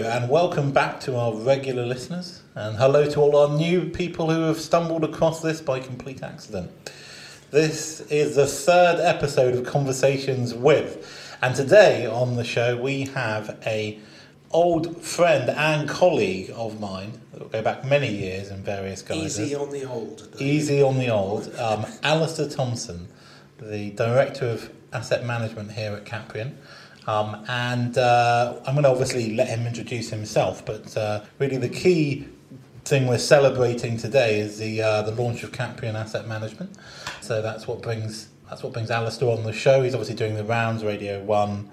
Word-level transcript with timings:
and 0.00 0.30
welcome 0.30 0.72
back 0.72 1.00
to 1.00 1.16
our 1.16 1.34
regular 1.34 1.84
listeners, 1.84 2.40
and 2.54 2.78
hello 2.78 3.08
to 3.10 3.20
all 3.20 3.36
our 3.36 3.54
new 3.58 3.90
people 3.90 4.30
who 4.30 4.44
have 4.44 4.58
stumbled 4.58 5.04
across 5.04 5.42
this 5.42 5.60
by 5.60 5.78
complete 5.80 6.22
accident. 6.22 6.72
This 7.50 8.00
is 8.10 8.34
the 8.34 8.46
third 8.46 9.00
episode 9.00 9.54
of 9.54 9.66
Conversations 9.66 10.54
with, 10.54 11.36
and 11.42 11.54
today 11.54 12.06
on 12.06 12.36
the 12.36 12.42
show 12.44 12.80
we 12.80 13.02
have 13.02 13.58
a 13.66 13.98
old 14.50 15.02
friend 15.02 15.50
and 15.50 15.86
colleague 15.86 16.50
of 16.56 16.80
mine 16.80 17.20
that 17.32 17.42
will 17.42 17.50
go 17.50 17.60
back 17.60 17.84
many 17.84 18.08
years 18.08 18.48
in 18.50 18.62
various 18.62 19.02
guises. 19.02 19.40
Easy 19.40 19.54
on 19.54 19.70
the 19.70 19.84
old. 19.84 20.36
Easy 20.38 20.82
on 20.82 20.96
the 20.96 21.10
old. 21.10 21.54
Um, 21.56 21.84
Alister 22.02 22.48
Thompson, 22.48 23.08
the 23.58 23.90
Director 23.90 24.46
of 24.46 24.72
Asset 24.90 25.26
Management 25.26 25.72
here 25.72 25.92
at 25.92 26.06
Capreon. 26.06 26.54
Um, 27.06 27.44
and 27.48 27.98
uh, 27.98 28.60
I'm 28.66 28.74
going 28.74 28.84
to 28.84 28.90
obviously 28.90 29.34
let 29.34 29.48
him 29.48 29.66
introduce 29.66 30.10
himself, 30.10 30.64
but 30.64 30.96
uh, 30.96 31.22
really 31.38 31.56
the 31.56 31.68
key 31.68 32.28
thing 32.84 33.06
we're 33.06 33.18
celebrating 33.18 33.96
today 33.96 34.40
is 34.40 34.58
the 34.58 34.82
uh, 34.82 35.02
the 35.02 35.12
launch 35.12 35.42
of 35.42 35.52
Capreon 35.52 35.94
Asset 35.94 36.26
Management. 36.26 36.76
So 37.20 37.42
that's 37.42 37.66
what 37.66 37.82
brings 37.82 38.28
that's 38.48 38.62
what 38.62 38.72
brings 38.72 38.90
Alister 38.90 39.26
on 39.26 39.44
the 39.44 39.52
show. 39.52 39.82
He's 39.82 39.94
obviously 39.94 40.14
doing 40.14 40.34
the 40.34 40.44
rounds, 40.44 40.84
Radio 40.84 41.22
One. 41.22 41.70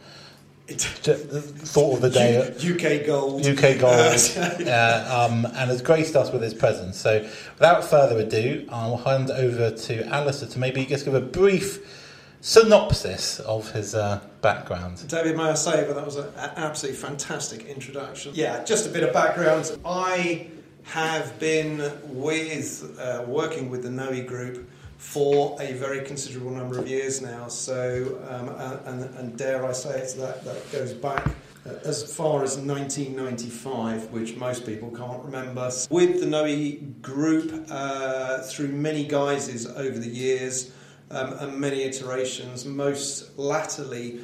thought 0.67 1.95
of 1.95 2.01
the 2.01 2.09
day. 2.09 2.37
UK 2.57 3.05
Gold. 3.05 3.45
UK 3.45 3.79
Gold. 3.79 4.67
uh, 4.67 5.27
um, 5.29 5.45
and 5.45 5.69
has 5.69 5.81
graced 5.81 6.15
us 6.15 6.31
with 6.31 6.41
his 6.41 6.53
presence. 6.53 6.97
So 6.97 7.21
without 7.55 7.83
further 7.83 8.19
ado, 8.19 8.67
I'll 8.71 8.97
hand 8.97 9.29
over 9.31 9.71
to 9.71 10.07
Alister 10.07 10.45
to 10.47 10.59
maybe 10.59 10.85
just 10.85 11.05
give 11.05 11.15
a 11.15 11.21
brief 11.21 11.98
synopsis 12.41 13.39
of 13.41 13.71
his 13.71 13.95
uh, 13.95 14.21
background. 14.41 15.07
David, 15.07 15.35
may 15.37 15.43
I 15.43 15.53
say, 15.53 15.83
but 15.85 15.95
that 15.95 16.05
was 16.05 16.15
an 16.15 16.31
absolutely 16.35 16.99
fantastic 16.99 17.65
introduction. 17.65 18.33
Yeah, 18.35 18.63
just 18.63 18.87
a 18.87 18.89
bit 18.89 19.03
of 19.03 19.13
background. 19.13 19.77
I 19.85 20.47
have 20.83 21.37
been 21.39 21.91
with 22.05 22.99
uh, 22.99 23.23
working 23.27 23.69
with 23.69 23.83
the 23.83 23.89
NOE 23.89 24.23
Group 24.23 24.69
for 24.97 25.55
a 25.61 25.73
very 25.73 26.03
considerable 26.03 26.51
number 26.51 26.77
of 26.77 26.87
years 26.87 27.21
now. 27.21 27.47
So, 27.47 28.19
um, 28.29 28.49
and, 28.85 29.15
and, 29.15 29.37
dare 29.37 29.65
I 29.65 29.71
say 29.71 30.01
it, 30.01 30.15
that 30.17 30.43
that 30.43 30.71
goes 30.71 30.93
back. 30.93 31.25
Uh, 31.65 31.73
as 31.85 32.15
far 32.15 32.43
as 32.43 32.57
1995, 32.57 34.11
which 34.11 34.35
most 34.37 34.65
people 34.65 34.89
can't 34.91 35.23
remember, 35.23 35.69
with 35.89 36.21
the 36.21 36.25
NOE 36.25 36.77
group 37.01 37.67
uh, 37.69 38.41
through 38.43 38.69
many 38.69 39.05
guises 39.05 39.67
over 39.67 39.99
the 39.99 40.09
years, 40.09 40.71
um, 41.11 41.33
and 41.33 41.59
many 41.59 41.83
iterations, 41.83 42.65
most 42.65 43.37
latterly 43.37 44.21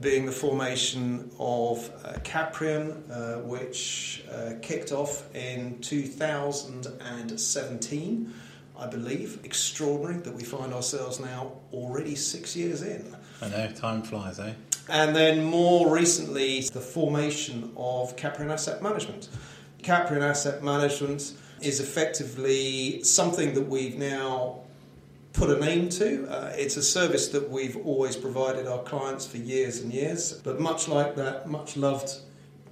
being 0.00 0.24
the 0.26 0.32
formation 0.32 1.30
of 1.38 1.88
uh, 2.04 2.14
Capreon, 2.20 3.02
uh, 3.10 3.38
which 3.40 4.24
uh, 4.30 4.52
kicked 4.60 4.92
off 4.92 5.34
in 5.34 5.80
2017, 5.80 8.34
I 8.78 8.86
believe. 8.86 9.40
Extraordinary 9.44 10.20
that 10.20 10.34
we 10.34 10.44
find 10.44 10.74
ourselves 10.74 11.18
now 11.20 11.52
already 11.72 12.14
six 12.14 12.54
years 12.54 12.82
in. 12.82 13.16
I 13.40 13.48
know, 13.48 13.72
time 13.72 14.02
flies, 14.02 14.38
eh? 14.38 14.52
And 14.88 15.16
then 15.16 15.42
more 15.44 15.92
recently, 15.92 16.60
the 16.60 16.80
formation 16.80 17.72
of 17.76 18.14
Capreon 18.16 18.50
Asset 18.50 18.80
Management. 18.82 19.28
Capreon 19.82 20.22
Asset 20.22 20.62
Management 20.62 21.32
is 21.60 21.80
effectively 21.80 23.02
something 23.02 23.54
that 23.54 23.62
we've 23.62 23.96
now 23.96 24.60
put 25.36 25.50
a 25.50 25.60
name 25.60 25.90
to. 25.90 26.26
Uh, 26.30 26.52
it's 26.56 26.78
a 26.78 26.82
service 26.82 27.28
that 27.28 27.50
we've 27.50 27.76
always 27.86 28.16
provided 28.16 28.66
our 28.66 28.82
clients 28.82 29.26
for 29.26 29.36
years 29.36 29.82
and 29.82 29.92
years, 29.92 30.32
but 30.32 30.58
much 30.58 30.88
like 30.88 31.14
that 31.16 31.46
much 31.46 31.76
loved 31.76 32.10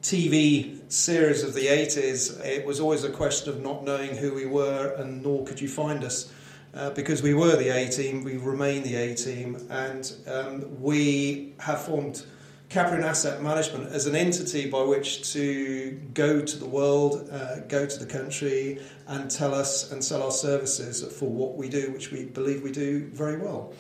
TV 0.01 0.81
series 0.91 1.43
of 1.43 1.53
the 1.53 1.67
80s, 1.67 2.43
it 2.45 2.67
was 2.67 2.81
always 2.81 3.05
a 3.05 3.11
question 3.11 3.51
of 3.51 3.61
not 3.61 3.85
knowing 3.85 4.17
who 4.17 4.35
we 4.35 4.47
were 4.47 4.95
and 4.97 5.23
nor 5.23 5.45
could 5.45 5.61
you 5.61 5.69
find 5.69 6.03
us. 6.05 6.33
Uh, 6.73 6.91
because 6.91 7.23
we 7.23 7.35
were 7.35 7.55
the 7.55 7.69
A 7.69 7.89
team, 7.89 8.25
we 8.25 8.37
remain 8.37 8.83
the 8.83 8.97
A 8.97 9.15
team, 9.15 9.57
and 9.71 10.13
um, 10.27 10.83
we 10.83 11.55
have 11.61 11.83
formed 11.83 12.25
Capreon 12.75 13.05
Asset 13.05 13.41
Management 13.41 13.93
as 13.93 14.07
an 14.07 14.17
entity 14.17 14.69
by 14.69 14.83
which 14.83 15.33
to 15.33 15.93
go 16.13 16.41
to 16.41 16.59
the 16.59 16.67
world, 16.67 17.29
uh, 17.31 17.61
go 17.69 17.87
to 17.87 17.99
the 18.01 18.05
country, 18.05 18.81
and 19.07 19.31
tell 19.31 19.55
us 19.55 19.93
and 19.93 20.03
sell 20.03 20.25
our 20.25 20.33
services 20.33 21.05
for 21.17 21.27
what 21.31 21.55
we 21.55 21.69
do, 21.69 21.93
which 21.93 22.11
we 22.11 22.25
believe 22.25 22.65
we 22.65 22.73
do 22.73 23.07
very 23.13 23.39
well. 23.39 23.73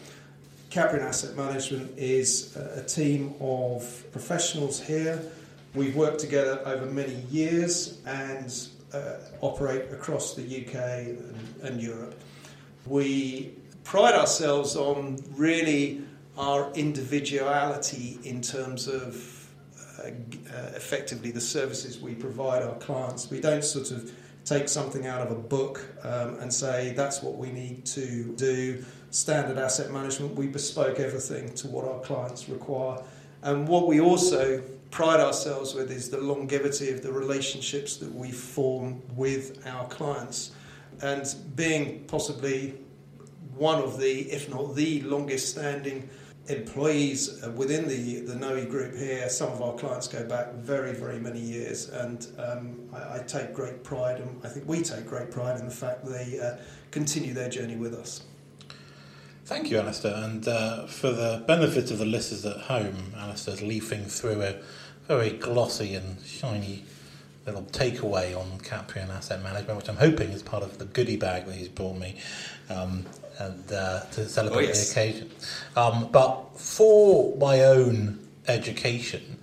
Capreon 0.70 1.02
Asset 1.02 1.36
Management 1.36 1.98
is 1.98 2.54
a 2.54 2.84
team 2.84 3.34
of 3.40 4.04
professionals 4.12 4.80
here. 4.80 5.20
We've 5.74 5.96
worked 5.96 6.20
together 6.20 6.62
over 6.64 6.86
many 6.86 7.16
years 7.32 7.98
and 8.06 8.56
uh, 8.92 9.16
operate 9.40 9.90
across 9.90 10.36
the 10.36 10.42
UK 10.44 10.74
and, 10.76 11.54
and 11.64 11.82
Europe. 11.82 12.14
We 12.86 13.54
pride 13.82 14.14
ourselves 14.14 14.76
on 14.76 15.18
really 15.36 16.04
our 16.36 16.72
individuality 16.72 18.18
in 18.24 18.40
terms 18.42 18.88
of 18.88 19.48
uh, 19.98 20.08
uh, 20.08 20.72
effectively 20.74 21.30
the 21.30 21.40
services 21.40 22.00
we 22.00 22.14
provide 22.14 22.62
our 22.62 22.74
clients. 22.76 23.30
We 23.30 23.40
don't 23.40 23.64
sort 23.64 23.90
of 23.90 24.10
take 24.44 24.68
something 24.68 25.06
out 25.06 25.22
of 25.22 25.30
a 25.30 25.40
book 25.40 25.80
um, 26.02 26.38
and 26.40 26.52
say 26.52 26.92
that's 26.92 27.22
what 27.22 27.36
we 27.36 27.50
need 27.50 27.86
to 27.86 28.34
do. 28.36 28.84
Standard 29.10 29.58
asset 29.58 29.90
management, 29.90 30.34
we 30.34 30.48
bespoke 30.48 30.98
everything 30.98 31.54
to 31.54 31.68
what 31.68 31.84
our 31.84 32.00
clients 32.00 32.48
require. 32.48 33.00
And 33.42 33.68
what 33.68 33.86
we 33.86 34.00
also 34.00 34.62
pride 34.90 35.20
ourselves 35.20 35.74
with 35.74 35.90
is 35.90 36.10
the 36.10 36.18
longevity 36.18 36.90
of 36.90 37.02
the 37.02 37.12
relationships 37.12 37.96
that 37.98 38.12
we 38.12 38.30
form 38.30 39.02
with 39.14 39.66
our 39.66 39.86
clients. 39.88 40.52
And 41.00 41.32
being 41.54 42.04
possibly 42.04 42.74
one 43.56 43.82
of 43.82 43.98
the, 43.98 44.32
if 44.32 44.48
not 44.50 44.74
the 44.74 45.02
longest 45.02 45.50
standing 45.50 46.08
employees 46.48 47.42
uh, 47.42 47.50
within 47.52 47.88
the, 47.88 48.20
the 48.20 48.34
NOE 48.34 48.66
group 48.66 48.94
here, 48.96 49.28
some 49.28 49.50
of 49.50 49.62
our 49.62 49.74
clients 49.74 50.08
go 50.08 50.24
back 50.26 50.52
very, 50.54 50.92
very 50.92 51.18
many 51.18 51.40
years, 51.40 51.88
and 51.88 52.26
um, 52.38 52.80
I, 52.92 53.16
I, 53.16 53.18
take 53.26 53.54
great 53.54 53.82
pride, 53.82 54.20
and 54.20 54.40
I 54.44 54.48
think 54.48 54.68
we 54.68 54.82
take 54.82 55.06
great 55.06 55.30
pride 55.30 55.58
in 55.58 55.66
the 55.66 55.74
fact 55.74 56.04
they 56.04 56.38
uh, 56.38 56.56
continue 56.90 57.32
their 57.32 57.48
journey 57.48 57.76
with 57.76 57.94
us. 57.94 58.22
Thank 59.46 59.70
you, 59.70 59.78
Alister. 59.78 60.08
And 60.08 60.46
uh, 60.46 60.86
for 60.86 61.10
the 61.10 61.44
benefit 61.46 61.90
of 61.90 61.98
the 61.98 62.06
listeners 62.06 62.44
at 62.46 62.62
home, 62.62 63.14
Alister's 63.16 63.62
leafing 63.62 64.04
through 64.04 64.42
a 64.42 64.56
very 65.06 65.30
glossy 65.30 65.94
and 65.94 66.20
shiny 66.24 66.84
little 67.46 67.62
takeaway 67.64 68.38
on 68.38 68.58
Capreon 68.60 69.10
Asset 69.10 69.42
Management, 69.42 69.76
which 69.76 69.88
I'm 69.88 69.96
hoping 69.96 70.30
is 70.30 70.42
part 70.42 70.62
of 70.62 70.78
the 70.78 70.86
goodie 70.86 71.16
bag 71.16 71.44
that 71.46 71.54
he's 71.54 71.68
brought 71.68 71.98
me. 71.98 72.16
Um, 72.70 73.04
and 73.38 73.72
uh, 73.72 74.00
to 74.12 74.28
celebrate 74.28 74.64
oh, 74.64 74.68
yes. 74.68 74.92
the 74.92 75.00
occasion. 75.00 75.30
Um, 75.76 76.08
but 76.10 76.58
for 76.58 77.36
my 77.36 77.62
own 77.64 78.26
education, 78.48 79.38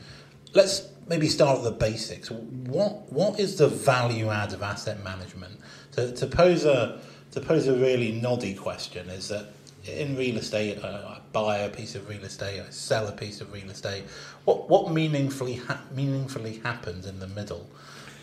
let's 0.53 0.89
maybe 1.07 1.27
start 1.27 1.57
at 1.57 1.63
the 1.63 1.71
basics. 1.71 2.31
What 2.31 3.11
what 3.11 3.39
is 3.39 3.57
the 3.57 3.67
value 3.67 4.29
add 4.29 4.53
of 4.53 4.63
asset 4.63 5.03
management? 5.03 5.59
To, 5.93 6.13
to 6.13 6.27
pose 6.27 6.65
a 6.65 7.01
to 7.31 7.41
pose 7.41 7.67
a 7.67 7.75
really 7.75 8.11
noddy 8.11 8.53
question 8.53 9.09
is 9.09 9.29
that 9.29 9.47
in 9.85 10.15
real 10.15 10.37
estate, 10.37 10.77
uh, 10.83 11.15
I 11.15 11.19
buy 11.31 11.59
a 11.59 11.69
piece 11.69 11.95
of 11.95 12.07
real 12.07 12.23
estate, 12.23 12.61
I 12.61 12.69
sell 12.69 13.07
a 13.07 13.11
piece 13.11 13.41
of 13.41 13.51
real 13.51 13.69
estate. 13.69 14.03
What 14.45 14.69
what 14.69 14.91
meaningfully 14.91 15.55
ha- 15.55 15.81
meaningfully 15.93 16.59
happens 16.63 17.05
in 17.05 17.19
the 17.19 17.27
middle 17.27 17.67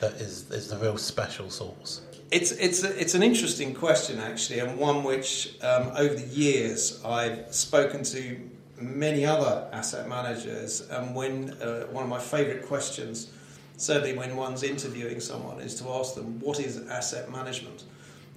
that 0.01 0.13
is 0.15 0.51
is 0.51 0.69
the 0.69 0.77
real 0.77 0.97
special 0.97 1.51
sauce? 1.51 2.03
It's, 2.31 2.53
it's, 2.53 2.83
it's 2.83 3.15
an 3.15 3.23
interesting 3.23 3.75
question, 3.75 4.19
actually, 4.19 4.59
and 4.59 4.79
one 4.79 5.03
which 5.03 5.55
um, 5.63 5.93
over 5.97 6.15
the 6.15 6.27
years 6.27 7.03
I've 7.03 7.55
spoken 7.55 8.03
to 8.05 8.39
many 8.77 9.25
other 9.25 9.67
asset 9.73 10.09
managers. 10.09 10.83
And 10.91 11.15
when 11.15 11.51
uh, 11.63 11.87
one 11.87 12.05
of 12.05 12.11
my 12.11 12.19
favourite 12.19 12.67
questions, 12.67 13.33
certainly 13.79 14.15
when 14.15 14.37
one's 14.37 14.63
interviewing 14.63 15.21
someone, 15.21 15.61
is 15.61 15.75
to 15.81 15.89
ask 15.89 16.15
them, 16.15 16.39
What 16.41 16.61
is 16.61 16.87
asset 16.89 17.31
management? 17.31 17.85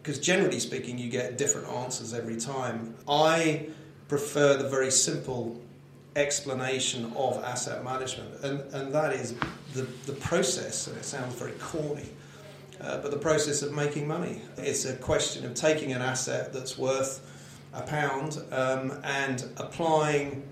Because 0.02 0.20
generally 0.20 0.60
speaking, 0.60 0.98
you 0.98 1.10
get 1.10 1.38
different 1.38 1.68
answers 1.68 2.14
every 2.14 2.38
time. 2.38 2.96
I 3.10 3.68
prefer 4.08 4.56
the 4.56 4.70
very 4.70 4.90
simple 4.90 5.62
explanation 6.16 7.12
of 7.16 7.44
asset 7.44 7.84
management, 7.84 8.42
and, 8.44 8.62
and 8.74 8.94
that 8.94 9.14
is 9.14 9.36
the, 9.74 9.84
the 10.06 10.14
process, 10.14 10.88
and 10.88 10.98
it 10.98 11.04
sounds 11.04 11.36
very 11.36 11.54
corny 11.60 12.10
uh, 12.82 12.98
but 12.98 13.12
the 13.12 13.18
process 13.18 13.62
of 13.62 13.72
making 13.74 14.08
money. 14.08 14.42
It's 14.58 14.86
a 14.86 14.96
question 14.96 15.46
of 15.46 15.54
taking 15.54 15.94
an 15.94 16.02
asset 16.02 16.54
that's 16.54 16.78
worth 16.78 17.28
a 17.74 17.82
pound 17.82 18.42
um, 18.52 19.00
and 19.04 19.46
applying 19.58 20.44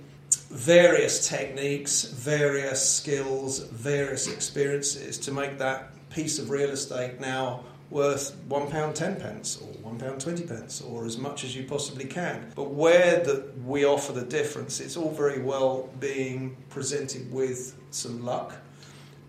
various 0.49 1.27
techniques, 1.27 2.05
various 2.05 2.87
skills, 2.87 3.59
various 3.59 4.27
experiences 4.27 5.17
to 5.19 5.31
make 5.31 5.57
that 5.57 5.91
piece 6.09 6.39
of 6.39 6.49
real 6.49 6.69
estate 6.69 7.19
now 7.19 7.63
worth 7.89 8.35
one 8.47 8.69
pound 8.69 8.95
ten 8.95 9.19
pence 9.19 9.59
or 9.61 9.67
one 9.81 9.97
pound 9.97 10.21
twenty 10.21 10.43
pence 10.43 10.81
or 10.81 11.05
as 11.05 11.17
much 11.17 11.43
as 11.43 11.55
you 11.55 11.63
possibly 11.63 12.05
can. 12.05 12.51
But 12.55 12.71
where 12.71 13.23
that 13.23 13.63
we 13.63 13.85
offer 13.85 14.13
the 14.13 14.25
difference, 14.25 14.79
it's 14.79 14.95
all 14.95 15.11
very 15.11 15.41
well 15.41 15.89
being 15.99 16.55
presented 16.69 17.31
with 17.31 17.75
some 17.91 18.23
luck 18.23 18.55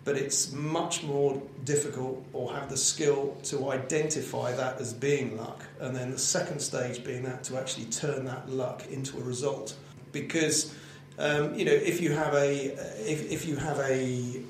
but 0.03 0.17
it's 0.17 0.51
much 0.51 1.03
more 1.03 1.41
difficult 1.63 2.25
or 2.33 2.51
have 2.53 2.69
the 2.69 2.77
skill 2.77 3.37
to 3.43 3.71
identify 3.71 4.51
that 4.53 4.79
as 4.79 4.93
being 4.93 5.37
luck. 5.37 5.63
And 5.79 5.95
then 5.95 6.11
the 6.11 6.17
second 6.17 6.59
stage 6.59 7.03
being 7.03 7.23
that 7.23 7.43
to 7.45 7.57
actually 7.57 7.85
turn 7.85 8.25
that 8.25 8.49
luck 8.49 8.87
into 8.89 9.19
a 9.19 9.21
result. 9.21 9.75
Because 10.11 10.75
um, 11.19 11.53
you 11.53 11.65
know, 11.65 11.71
if 11.71 12.01
you 12.01 12.11
have 12.13 12.33
a 12.33 12.67
if, 13.09 13.31
if 13.31 13.45
you 13.45 13.55
have 13.57 13.79
a 13.79 14.41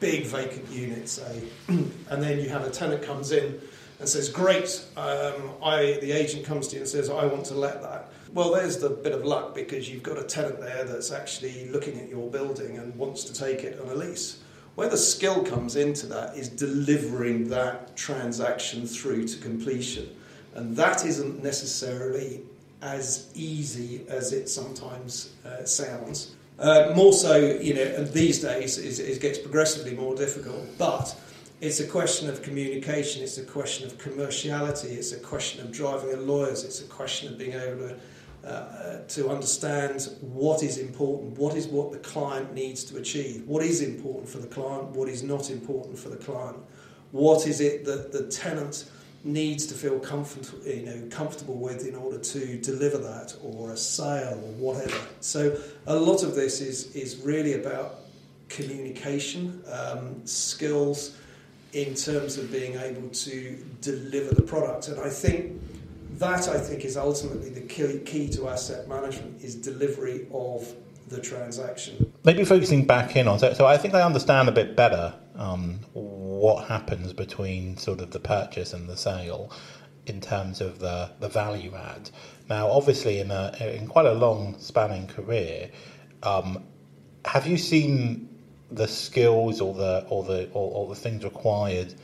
big 0.00 0.24
vacant 0.26 0.68
unit, 0.70 1.08
say, 1.08 1.42
and 1.68 2.22
then 2.22 2.40
you 2.40 2.48
have 2.48 2.64
a 2.64 2.70
tenant 2.70 3.02
comes 3.02 3.32
in 3.32 3.60
and 4.00 4.08
says, 4.08 4.28
"Great," 4.30 4.84
um, 4.96 5.50
I 5.62 5.98
the 6.00 6.12
agent 6.12 6.46
comes 6.46 6.68
to 6.68 6.76
you 6.76 6.82
and 6.82 6.88
says, 6.88 7.10
"I 7.10 7.26
want 7.26 7.44
to 7.46 7.54
let 7.54 7.82
that." 7.82 8.10
Well, 8.32 8.52
there's 8.52 8.78
the 8.78 8.90
bit 8.90 9.12
of 9.12 9.24
luck 9.24 9.54
because 9.54 9.90
you've 9.90 10.02
got 10.02 10.18
a 10.18 10.24
tenant 10.24 10.60
there 10.60 10.84
that's 10.84 11.10
actually 11.10 11.68
looking 11.68 11.98
at 11.98 12.08
your 12.08 12.30
building 12.30 12.78
and 12.78 12.94
wants 12.96 13.24
to 13.24 13.34
take 13.34 13.64
it 13.64 13.80
on 13.80 13.88
a 13.88 13.94
lease. 13.94 14.40
Where 14.78 14.88
the 14.88 14.96
skill 14.96 15.42
comes 15.42 15.74
into 15.74 16.06
that 16.06 16.36
is 16.36 16.48
delivering 16.48 17.48
that 17.48 17.96
transaction 17.96 18.86
through 18.86 19.26
to 19.26 19.38
completion. 19.38 20.08
And 20.54 20.76
that 20.76 21.04
isn't 21.04 21.42
necessarily 21.42 22.42
as 22.80 23.28
easy 23.34 24.06
as 24.08 24.32
it 24.32 24.48
sometimes 24.48 25.32
uh, 25.44 25.64
sounds. 25.64 26.36
Uh, 26.60 26.92
more 26.94 27.12
so, 27.12 27.38
you 27.60 27.74
know, 27.74 28.04
these 28.04 28.40
days 28.40 28.78
it 28.78 29.20
gets 29.20 29.38
progressively 29.38 29.96
more 29.96 30.14
difficult, 30.14 30.64
but 30.78 31.12
it's 31.60 31.80
a 31.80 31.86
question 31.88 32.30
of 32.30 32.42
communication, 32.42 33.24
it's 33.24 33.38
a 33.38 33.44
question 33.44 33.84
of 33.84 33.98
commerciality, 33.98 34.92
it's 34.92 35.10
a 35.10 35.18
question 35.18 35.60
of 35.60 35.72
driving 35.72 36.10
the 36.10 36.18
lawyers, 36.18 36.62
it's 36.62 36.82
a 36.82 36.86
question 36.86 37.32
of 37.32 37.36
being 37.36 37.54
able 37.54 37.88
to 37.88 37.96
uh, 38.44 38.98
to 39.08 39.28
understand 39.28 40.08
what 40.20 40.62
is 40.62 40.78
important, 40.78 41.36
what 41.38 41.56
is 41.56 41.66
what 41.66 41.92
the 41.92 41.98
client 41.98 42.54
needs 42.54 42.84
to 42.84 42.96
achieve, 42.96 43.44
what 43.46 43.62
is 43.62 43.82
important 43.82 44.28
for 44.28 44.38
the 44.38 44.46
client, 44.46 44.84
what 44.90 45.08
is 45.08 45.22
not 45.22 45.50
important 45.50 45.98
for 45.98 46.08
the 46.08 46.16
client, 46.16 46.56
what 47.10 47.46
is 47.46 47.60
it 47.60 47.84
that 47.84 48.12
the 48.12 48.26
tenant 48.28 48.88
needs 49.24 49.66
to 49.66 49.74
feel 49.74 49.98
comfort, 49.98 50.50
you 50.64 50.82
know, 50.82 51.08
comfortable 51.10 51.56
with 51.56 51.86
in 51.86 51.94
order 51.94 52.18
to 52.18 52.58
deliver 52.58 52.98
that 52.98 53.34
or 53.42 53.72
a 53.72 53.76
sale 53.76 54.34
or 54.34 54.52
whatever. 54.52 54.96
So 55.20 55.58
a 55.86 55.96
lot 55.96 56.22
of 56.22 56.34
this 56.34 56.60
is, 56.60 56.94
is 56.94 57.16
really 57.16 57.54
about 57.54 57.96
communication, 58.48 59.62
um, 59.70 60.24
skills 60.24 61.16
in 61.72 61.94
terms 61.94 62.38
of 62.38 62.50
being 62.50 62.76
able 62.76 63.08
to 63.10 63.58
deliver 63.82 64.34
the 64.34 64.42
product. 64.42 64.88
And 64.88 65.00
I 65.00 65.10
think 65.10 65.60
that 66.18 66.48
I 66.48 66.58
think 66.58 66.84
is 66.84 66.96
ultimately 66.96 67.50
the 67.50 67.60
key, 67.60 68.00
key 68.00 68.28
to 68.30 68.48
asset 68.48 68.88
management 68.88 69.42
is 69.42 69.54
delivery 69.54 70.26
of 70.32 70.74
the 71.08 71.20
transaction. 71.20 72.12
Maybe 72.24 72.44
focusing 72.44 72.84
back 72.84 73.16
in 73.16 73.28
on 73.28 73.38
so, 73.38 73.54
so 73.54 73.66
I 73.66 73.78
think 73.78 73.94
I 73.94 74.02
understand 74.02 74.48
a 74.48 74.52
bit 74.52 74.76
better 74.76 75.14
um, 75.36 75.80
what 75.94 76.66
happens 76.68 77.12
between 77.12 77.76
sort 77.76 78.00
of 78.00 78.10
the 78.10 78.20
purchase 78.20 78.72
and 78.72 78.88
the 78.88 78.96
sale 78.96 79.52
in 80.06 80.20
terms 80.20 80.60
of 80.60 80.78
the, 80.80 81.10
the 81.20 81.28
value 81.28 81.74
add. 81.74 82.10
Now, 82.48 82.68
obviously, 82.70 83.20
in 83.20 83.30
a 83.30 83.54
in 83.60 83.86
quite 83.86 84.06
a 84.06 84.12
long 84.12 84.58
spanning 84.58 85.06
career, 85.06 85.70
um, 86.22 86.64
have 87.24 87.46
you 87.46 87.56
seen 87.58 88.28
the 88.70 88.88
skills 88.88 89.60
or 89.60 89.74
the 89.74 90.06
or 90.08 90.24
the 90.24 90.48
or, 90.52 90.72
or 90.72 90.88
the 90.88 90.94
things 90.94 91.24
required 91.24 91.94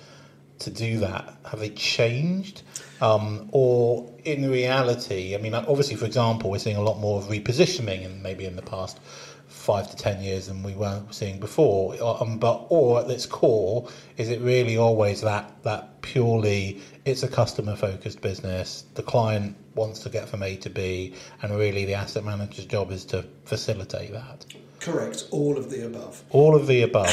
to 0.60 0.70
do 0.70 0.98
that? 1.00 1.36
Have 1.44 1.60
they 1.60 1.70
changed? 1.70 2.62
Um, 3.00 3.48
or 3.52 4.12
in 4.24 4.50
reality, 4.50 5.34
I 5.34 5.38
mean, 5.38 5.54
obviously, 5.54 5.96
for 5.96 6.06
example, 6.06 6.50
we're 6.50 6.58
seeing 6.58 6.76
a 6.76 6.82
lot 6.82 6.98
more 6.98 7.20
of 7.20 7.28
repositioning, 7.28 8.04
and 8.04 8.22
maybe 8.22 8.44
in 8.44 8.56
the 8.56 8.62
past 8.62 9.00
five 9.46 9.90
to 9.90 9.96
ten 9.96 10.22
years 10.22 10.46
than 10.48 10.62
we 10.62 10.74
were 10.74 11.02
seeing 11.10 11.38
before. 11.38 11.96
Um, 12.02 12.38
but 12.38 12.66
or 12.70 13.00
at 13.00 13.10
its 13.10 13.26
core, 13.26 13.88
is 14.16 14.30
it 14.30 14.40
really 14.40 14.76
always 14.76 15.20
that 15.20 15.62
that 15.64 16.00
purely 16.02 16.80
it's 17.04 17.22
a 17.22 17.28
customer 17.28 17.76
focused 17.76 18.20
business? 18.20 18.84
The 18.94 19.02
client 19.02 19.56
wants 19.74 20.00
to 20.00 20.08
get 20.08 20.28
from 20.28 20.42
A 20.42 20.56
to 20.56 20.70
B, 20.70 21.14
and 21.42 21.56
really 21.56 21.84
the 21.84 21.94
asset 21.94 22.24
manager's 22.24 22.66
job 22.66 22.90
is 22.90 23.04
to 23.06 23.24
facilitate 23.44 24.12
that. 24.12 24.46
Correct. 24.84 25.28
All 25.30 25.56
of 25.56 25.70
the 25.70 25.86
above. 25.86 26.22
All 26.28 26.54
of 26.54 26.66
the 26.66 26.82
above. 26.82 27.10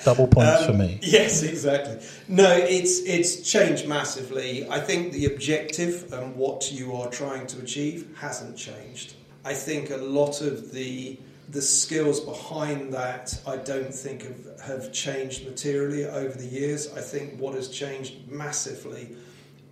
Double 0.04 0.26
points 0.26 0.62
um, 0.62 0.66
for 0.68 0.72
me. 0.72 0.98
Yes, 1.02 1.42
exactly. 1.42 1.98
No, 2.28 2.50
it's 2.50 3.00
it's 3.00 3.42
changed 3.42 3.86
massively. 3.86 4.66
I 4.70 4.80
think 4.80 5.12
the 5.12 5.26
objective 5.26 6.10
and 6.14 6.34
what 6.34 6.72
you 6.72 6.94
are 6.94 7.10
trying 7.10 7.46
to 7.48 7.58
achieve 7.60 8.08
hasn't 8.16 8.56
changed. 8.56 9.12
I 9.44 9.52
think 9.52 9.90
a 9.90 9.98
lot 9.98 10.40
of 10.40 10.72
the 10.72 11.18
the 11.50 11.60
skills 11.60 12.20
behind 12.20 12.94
that 12.94 13.38
I 13.46 13.58
don't 13.58 13.94
think 13.94 14.22
have, 14.22 14.60
have 14.62 14.92
changed 14.94 15.44
materially 15.44 16.06
over 16.06 16.38
the 16.38 16.46
years. 16.46 16.90
I 16.94 17.02
think 17.02 17.38
what 17.38 17.54
has 17.54 17.68
changed 17.68 18.30
massively 18.30 19.14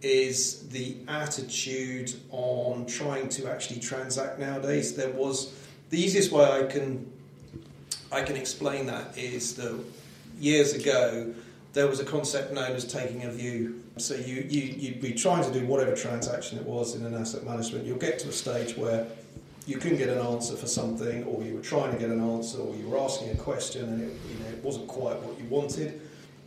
is 0.02 0.69
the 0.69 0.99
attitude 1.08 2.12
on 2.31 2.84
trying 2.84 3.31
to 3.31 3.50
actually 3.50 3.81
transact 3.81 4.38
nowadays. 4.38 4.96
There 4.96 5.12
was 5.12 5.55
the 5.88 5.99
easiest 5.99 6.31
way 6.31 6.44
I 6.44 6.64
can 6.64 7.11
I 8.12 8.23
can 8.23 8.37
explain 8.37 8.87
that 8.87 9.17
is 9.17 9.56
that 9.56 9.76
years 10.38 10.75
ago 10.75 11.35
there 11.73 11.87
was 11.87 12.00
a 12.00 12.05
concept 12.05 12.53
known 12.53 12.73
as 12.73 12.85
taking 12.85 13.25
a 13.25 13.31
view. 13.31 13.82
So 13.97 14.14
you, 14.14 14.47
you, 14.49 14.62
you'd 14.62 15.00
be 15.00 15.14
trying 15.14 15.43
to 15.44 15.59
do 15.59 15.67
whatever 15.67 15.97
transaction 15.97 16.59
it 16.59 16.67
was 16.67 16.94
in 16.94 17.06
an 17.06 17.14
asset 17.14 17.44
management. 17.44 17.87
You'll 17.87 17.97
get 17.97 18.19
to 18.20 18.29
a 18.29 18.32
stage 18.32 18.76
where 18.76 19.06
you 19.67 19.79
couldn't 19.79 19.97
get 19.97 20.11
an 20.11 20.19
answer 20.19 20.55
for 20.55 20.67
something, 20.67 21.25
or 21.25 21.43
you 21.43 21.55
were 21.55 21.62
trying 21.62 21.93
to 21.93 21.99
get 21.99 22.11
an 22.11 22.20
answer, 22.20 22.59
or 22.59 22.75
you 22.75 22.87
were 22.88 22.99
asking 22.99 23.31
a 23.31 23.37
question 23.37 23.88
and 23.88 24.03
it, 24.03 24.12
you 24.29 24.44
know, 24.44 24.50
it 24.50 24.62
wasn't 24.62 24.87
quite 24.88 25.19
what 25.23 25.38
you 25.38 25.47
wanted. 25.47 26.00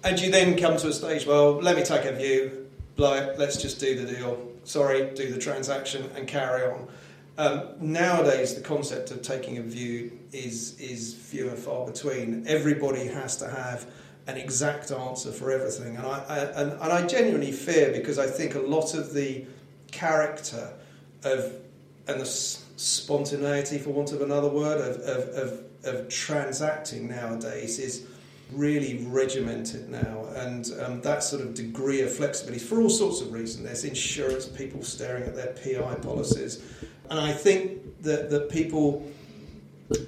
And 0.03 0.19
you 0.19 0.29
then 0.29 0.57
come 0.57 0.77
to 0.77 0.89
a 0.89 0.93
stage, 0.93 1.25
well, 1.25 1.53
let 1.53 1.75
me 1.75 1.83
take 1.83 2.05
a 2.05 2.11
view, 2.11 2.67
blow 2.95 3.15
it, 3.15 3.39
let's 3.39 3.59
just 3.59 3.79
do 3.79 3.99
the 3.99 4.13
deal. 4.13 4.51
Sorry, 4.63 5.09
do 5.15 5.31
the 5.31 5.39
transaction 5.39 6.09
and 6.15 6.27
carry 6.27 6.69
on. 6.71 6.87
Um, 7.37 7.69
nowadays, 7.81 8.55
the 8.55 8.61
concept 8.61 9.11
of 9.11 9.21
taking 9.21 9.57
a 9.57 9.61
view 9.61 10.17
is 10.31 10.79
is 10.79 11.13
few 11.13 11.49
and 11.49 11.57
far 11.57 11.85
between. 11.85 12.45
Everybody 12.47 13.07
has 13.07 13.37
to 13.37 13.49
have 13.49 13.89
an 14.27 14.37
exact 14.37 14.91
answer 14.91 15.31
for 15.31 15.51
everything, 15.51 15.97
and 15.97 16.05
I, 16.05 16.23
I 16.29 16.37
and, 16.61 16.71
and 16.71 16.93
I 16.93 17.05
genuinely 17.05 17.51
fear 17.51 17.91
because 17.91 18.17
I 18.17 18.27
think 18.27 18.55
a 18.55 18.59
lot 18.59 18.93
of 18.93 19.13
the 19.13 19.45
character 19.91 20.73
of 21.23 21.53
and 22.07 22.21
the 22.21 22.25
spontaneity, 22.25 23.79
for 23.79 23.89
want 23.89 24.11
of 24.11 24.21
another 24.21 24.49
word, 24.49 24.79
of, 24.79 24.97
of, 25.01 25.29
of, 25.29 25.63
of 25.85 26.09
transacting 26.09 27.07
nowadays 27.07 27.79
is 27.79 28.05
really 28.51 29.03
regimented 29.07 29.89
now, 29.89 30.25
and 30.35 30.71
um, 30.81 31.01
that 31.01 31.23
sort 31.23 31.41
of 31.41 31.53
degree 31.55 32.01
of 32.01 32.13
flexibility 32.13 32.63
for 32.63 32.79
all 32.79 32.89
sorts 32.89 33.21
of 33.21 33.33
reasons. 33.33 33.65
There's 33.65 33.83
insurance 33.83 34.45
people 34.45 34.83
staring 34.83 35.23
at 35.23 35.35
their 35.35 35.53
PI 35.53 35.95
policies 35.95 36.61
and 37.09 37.19
I 37.19 37.31
think 37.31 38.01
that, 38.03 38.29
that 38.29 38.49
people 38.49 39.05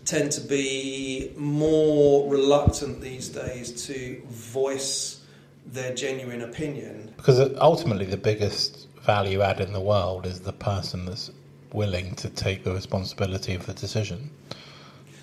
tend 0.06 0.32
to 0.32 0.42
be 0.42 1.32
more 1.38 2.30
reluctant 2.30 3.02
these 3.02 3.30
days 3.30 3.86
to 3.88 4.22
voice 4.28 5.22
their 5.66 5.94
genuine 5.94 6.42
opinion. 6.42 7.14
Because 7.18 7.40
ultimately, 7.58 8.06
the 8.06 8.18
biggest 8.18 8.88
value 9.02 9.42
add 9.42 9.60
in 9.60 9.74
the 9.74 9.82
world 9.82 10.26
is 10.26 10.40
the 10.42 10.54
person 10.54 11.06
that's 11.06 11.32
willing 11.74 12.16
to 12.16 12.30
take 12.30 12.64
the 12.64 12.74
responsibility 12.74 13.54
of 13.54 13.66
the 13.66 13.74
decision 13.74 14.32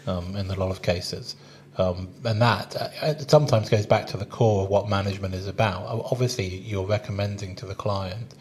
um, 0.07 0.37
in 0.37 0.51
a 0.51 0.55
lot 0.55 0.71
of 0.71 0.83
cases. 0.83 1.37
Um, 1.77 2.09
and 2.25 2.41
that 2.41 2.77
uh, 2.77 3.19
sometimes 3.27 3.69
goes 3.69 3.87
back 3.87 4.07
to 4.09 4.17
the 4.17 4.27
core 4.27 4.65
of 4.65 4.71
what 4.71 4.89
management 4.89 5.35
is 5.35 5.49
about. 5.49 5.83
Obviously, 6.13 6.47
you're 6.47 6.87
recommending 6.87 7.57
to 7.57 7.67
the 7.67 7.75
client, 7.75 8.35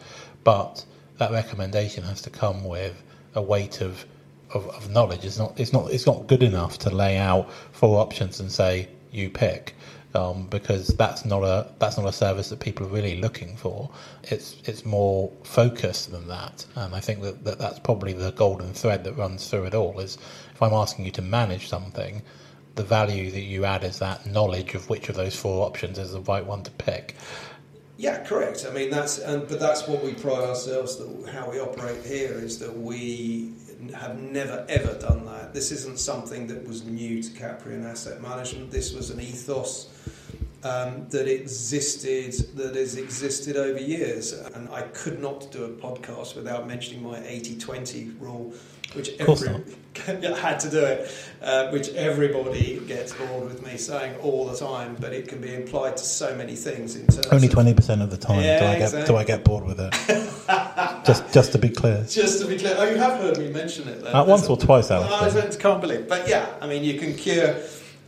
but 0.44 0.84
that 1.18 1.32
recommendation 1.32 2.04
has 2.04 2.22
to 2.22 2.30
come 2.30 2.64
with 2.64 3.02
a 3.34 3.42
weight 3.42 3.80
of, 3.80 4.04
of, 4.52 4.68
of 4.68 4.90
knowledge. 4.90 5.24
It's 5.24 5.38
not 5.38 5.58
it's 5.58 5.72
not 5.72 5.90
it's 5.90 6.06
not 6.06 6.26
good 6.26 6.42
enough 6.42 6.78
to 6.80 6.90
lay 6.90 7.18
out 7.18 7.50
four 7.72 8.00
options 8.00 8.40
and 8.40 8.50
say 8.50 8.88
you 9.10 9.30
pick. 9.30 9.74
Um, 10.14 10.46
because 10.46 10.86
that's 10.86 11.24
not 11.24 11.42
a 11.42 11.72
that's 11.80 11.96
not 11.98 12.06
a 12.06 12.12
service 12.12 12.48
that 12.50 12.60
people 12.60 12.86
are 12.86 12.90
really 12.90 13.20
looking 13.20 13.56
for. 13.56 13.90
It's 14.22 14.56
it's 14.64 14.84
more 14.84 15.32
focused 15.42 16.12
than 16.12 16.28
that, 16.28 16.64
and 16.76 16.94
I 16.94 17.00
think 17.00 17.22
that, 17.22 17.42
that 17.42 17.58
that's 17.58 17.80
probably 17.80 18.12
the 18.12 18.30
golden 18.30 18.72
thread 18.72 19.02
that 19.04 19.14
runs 19.14 19.50
through 19.50 19.64
it 19.64 19.74
all. 19.74 19.98
Is 19.98 20.16
if 20.54 20.62
I'm 20.62 20.72
asking 20.72 21.04
you 21.06 21.10
to 21.12 21.22
manage 21.22 21.66
something, 21.68 22.22
the 22.76 22.84
value 22.84 23.30
that 23.32 23.40
you 23.40 23.64
add 23.64 23.84
is 23.84 23.98
that 23.98 24.24
knowledge 24.26 24.74
of 24.74 24.88
which 24.88 25.08
of 25.08 25.16
those 25.16 25.34
four 25.34 25.66
options 25.66 25.98
is 25.98 26.12
the 26.12 26.20
right 26.20 26.46
one 26.46 26.62
to 26.62 26.70
pick. 26.72 27.16
Yeah, 27.96 28.24
correct. 28.24 28.66
I 28.68 28.72
mean, 28.72 28.90
that's 28.90 29.18
and 29.18 29.46
but 29.46 29.60
that's 29.60 29.86
what 29.86 30.02
we 30.02 30.14
pride 30.14 30.44
ourselves 30.44 30.96
that 30.96 31.30
how 31.30 31.50
we 31.50 31.60
operate 31.60 32.04
here 32.04 32.32
is 32.32 32.58
that 32.58 32.76
we 32.76 33.52
have 33.94 34.20
never 34.20 34.64
ever 34.68 34.94
done 34.98 35.24
that. 35.26 35.54
This 35.54 35.70
isn't 35.70 35.98
something 35.98 36.46
that 36.48 36.66
was 36.66 36.84
new 36.84 37.22
to 37.22 37.30
Capreon 37.30 37.84
Asset 37.88 38.20
Management. 38.20 38.70
This 38.70 38.92
was 38.92 39.10
an 39.10 39.20
ethos 39.20 39.90
um, 40.64 41.06
that 41.10 41.28
existed 41.28 42.32
that 42.56 42.74
has 42.74 42.96
existed 42.96 43.56
over 43.56 43.78
years. 43.78 44.32
And 44.32 44.68
I 44.70 44.82
could 44.82 45.20
not 45.20 45.52
do 45.52 45.64
a 45.64 45.68
podcast 45.68 46.34
without 46.34 46.66
mentioning 46.66 47.02
my 47.02 47.18
80-20 47.18 48.20
rule, 48.20 48.54
which 48.94 49.10
every, 49.20 49.48
had 50.36 50.58
to 50.60 50.70
do 50.70 50.82
it, 50.84 51.14
uh, 51.42 51.68
which 51.68 51.90
everybody 51.90 52.80
gets 52.86 53.12
bored 53.12 53.44
with 53.44 53.64
me 53.64 53.76
saying 53.76 54.16
all 54.22 54.46
the 54.46 54.56
time, 54.56 54.96
but 54.98 55.12
it 55.12 55.28
can 55.28 55.40
be 55.40 55.54
applied 55.54 55.98
to 55.98 56.04
so 56.04 56.34
many 56.34 56.56
things. 56.56 56.96
In 56.96 57.06
terms 57.06 57.26
Only 57.26 57.48
twenty 57.48 57.74
percent 57.74 58.00
of 58.00 58.10
the 58.10 58.16
time 58.16 58.42
Yeah, 58.42 58.60
do 58.60 58.64
I 58.66 58.72
get 58.78 58.82
exactly. 58.84 59.14
do 59.14 59.16
I 59.18 59.24
get 59.24 59.44
bored 59.44 59.64
with 59.64 59.80
it. 59.80 59.92
just 61.06 61.32
just 61.32 61.52
to 61.52 61.58
be 61.58 61.68
clear, 61.68 62.04
Just 62.08 62.40
to 62.40 62.48
be 62.48 62.56
clear, 62.56 62.74
oh, 62.78 62.84
you 62.84 62.96
have 62.96 63.20
heard 63.20 63.38
me 63.38 63.50
mention 63.50 63.86
it. 63.88 64.02
Then. 64.02 64.14
uh, 64.14 64.24
once 64.24 64.48
or 64.48 64.56
twice, 64.56 64.90
Alex. 64.90 65.36
I 65.36 65.56
can't 65.60 65.80
believe. 65.80 66.08
But 66.08 66.26
yeah, 66.28 66.54
I 66.60 66.66
mean, 66.66 66.84
you 66.84 66.98
can 66.98 67.14
cure 67.14 67.56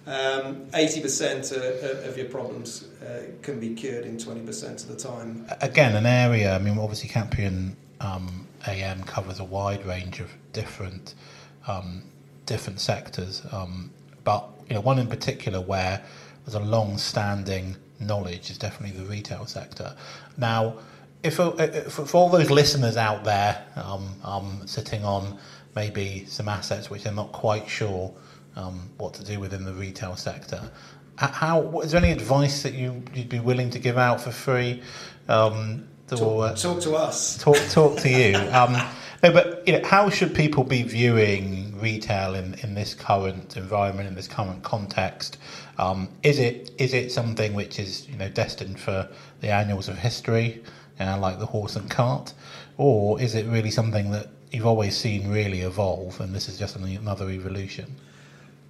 um, 0.06 0.66
eighty 0.75 1.00
percent 1.00 1.52
of 1.52 2.16
your 2.16 2.26
problems 2.26 2.84
uh, 3.02 3.22
can 3.42 3.58
be 3.60 3.75
cured 3.75 4.04
in 4.04 4.18
twenty 4.18 4.40
percent 4.40 4.82
of 4.82 4.88
the 4.88 4.96
time. 4.96 5.46
again, 5.60 5.94
an 5.96 6.06
area. 6.06 6.54
I 6.54 6.58
mean, 6.58 6.78
obviously, 6.78 7.08
Capreon 7.08 7.75
um, 8.00 8.46
AM 8.66 9.02
covers 9.02 9.40
a 9.40 9.44
wide 9.44 9.84
range 9.84 10.20
of 10.20 10.30
different 10.52 11.14
um, 11.66 12.04
different 12.46 12.80
sectors, 12.80 13.42
um, 13.52 13.90
but 14.25 14.48
you 14.68 14.75
know, 14.75 14.80
one 14.80 14.98
in 14.98 15.06
particular 15.06 15.60
where 15.60 16.04
there's 16.44 16.54
a 16.54 16.60
long-standing 16.60 17.76
knowledge 17.98 18.50
is 18.50 18.58
definitely 18.58 18.96
the 18.98 19.04
retail 19.04 19.46
sector. 19.46 19.96
Now, 20.36 20.76
if, 21.22 21.40
if 21.40 21.92
for 21.92 22.16
all 22.16 22.28
those 22.28 22.50
listeners 22.50 22.96
out 22.96 23.25
there 23.25 23.64
um, 23.76 24.14
um, 24.22 24.62
sitting 24.66 25.04
on 25.04 25.38
maybe 25.75 26.25
some 26.26 26.48
assets 26.48 26.88
which 26.88 27.02
they're 27.02 27.12
not 27.12 27.32
quite 27.32 27.68
sure 27.68 28.14
um, 28.56 28.90
what 28.96 29.14
to 29.14 29.25
do 29.25 29.38
within 29.38 29.64
the 29.64 29.72
retail 29.75 30.16
sector. 30.16 30.60
How 31.16 31.80
is 31.80 31.92
there 31.92 32.02
any 32.02 32.12
advice 32.12 32.62
that 32.62 32.75
you 32.75 33.02
you'd 33.14 33.28
be 33.30 33.40
willing 33.40 33.70
to 33.70 33.78
give 33.78 33.96
out 33.96 34.20
for 34.20 34.30
free? 34.30 34.82
Um, 35.28 35.88
to, 36.08 36.16
Talk, 36.16 36.50
uh, 36.50 36.54
talk 36.54 36.80
to 36.82 36.94
us. 36.94 37.38
talk 37.38 37.56
talk 37.70 37.98
to 38.00 38.08
you. 38.08 38.36
Um, 38.52 38.76
no, 39.22 39.32
but 39.32 39.66
you 39.66 39.72
know, 39.72 39.84
how 39.84 40.10
should 40.10 40.34
people 40.34 40.62
be 40.62 40.82
viewing 40.82 41.80
retail 41.80 42.34
in, 42.34 42.54
in 42.62 42.75
this 42.75 42.94
current 42.94 43.56
environment, 43.56 44.08
in 44.08 44.14
this 44.14 44.28
current 44.28 44.62
context? 44.62 45.38
Um, 45.78 46.08
is 46.22 46.38
it 46.38 46.70
is 46.78 46.92
it 46.92 47.10
something 47.10 47.54
which 47.54 47.78
is 47.78 48.06
you 48.08 48.16
know 48.18 48.28
destined 48.28 48.78
for 48.78 49.08
the 49.40 49.50
annals 49.50 49.88
of 49.88 49.96
history, 49.98 50.62
uh, 51.00 51.18
like 51.18 51.38
the 51.38 51.46
horse 51.46 51.76
and 51.76 51.90
cart, 51.90 52.34
or 52.76 53.20
is 53.20 53.34
it 53.34 53.46
really 53.46 53.70
something 53.70 54.10
that 54.10 54.28
you've 54.52 54.66
always 54.66 54.96
seen 54.96 55.28
really 55.28 55.62
evolve, 55.62 56.20
and 56.20 56.34
this 56.34 56.48
is 56.48 56.58
just 56.58 56.76
another 56.76 57.30
evolution? 57.30 57.96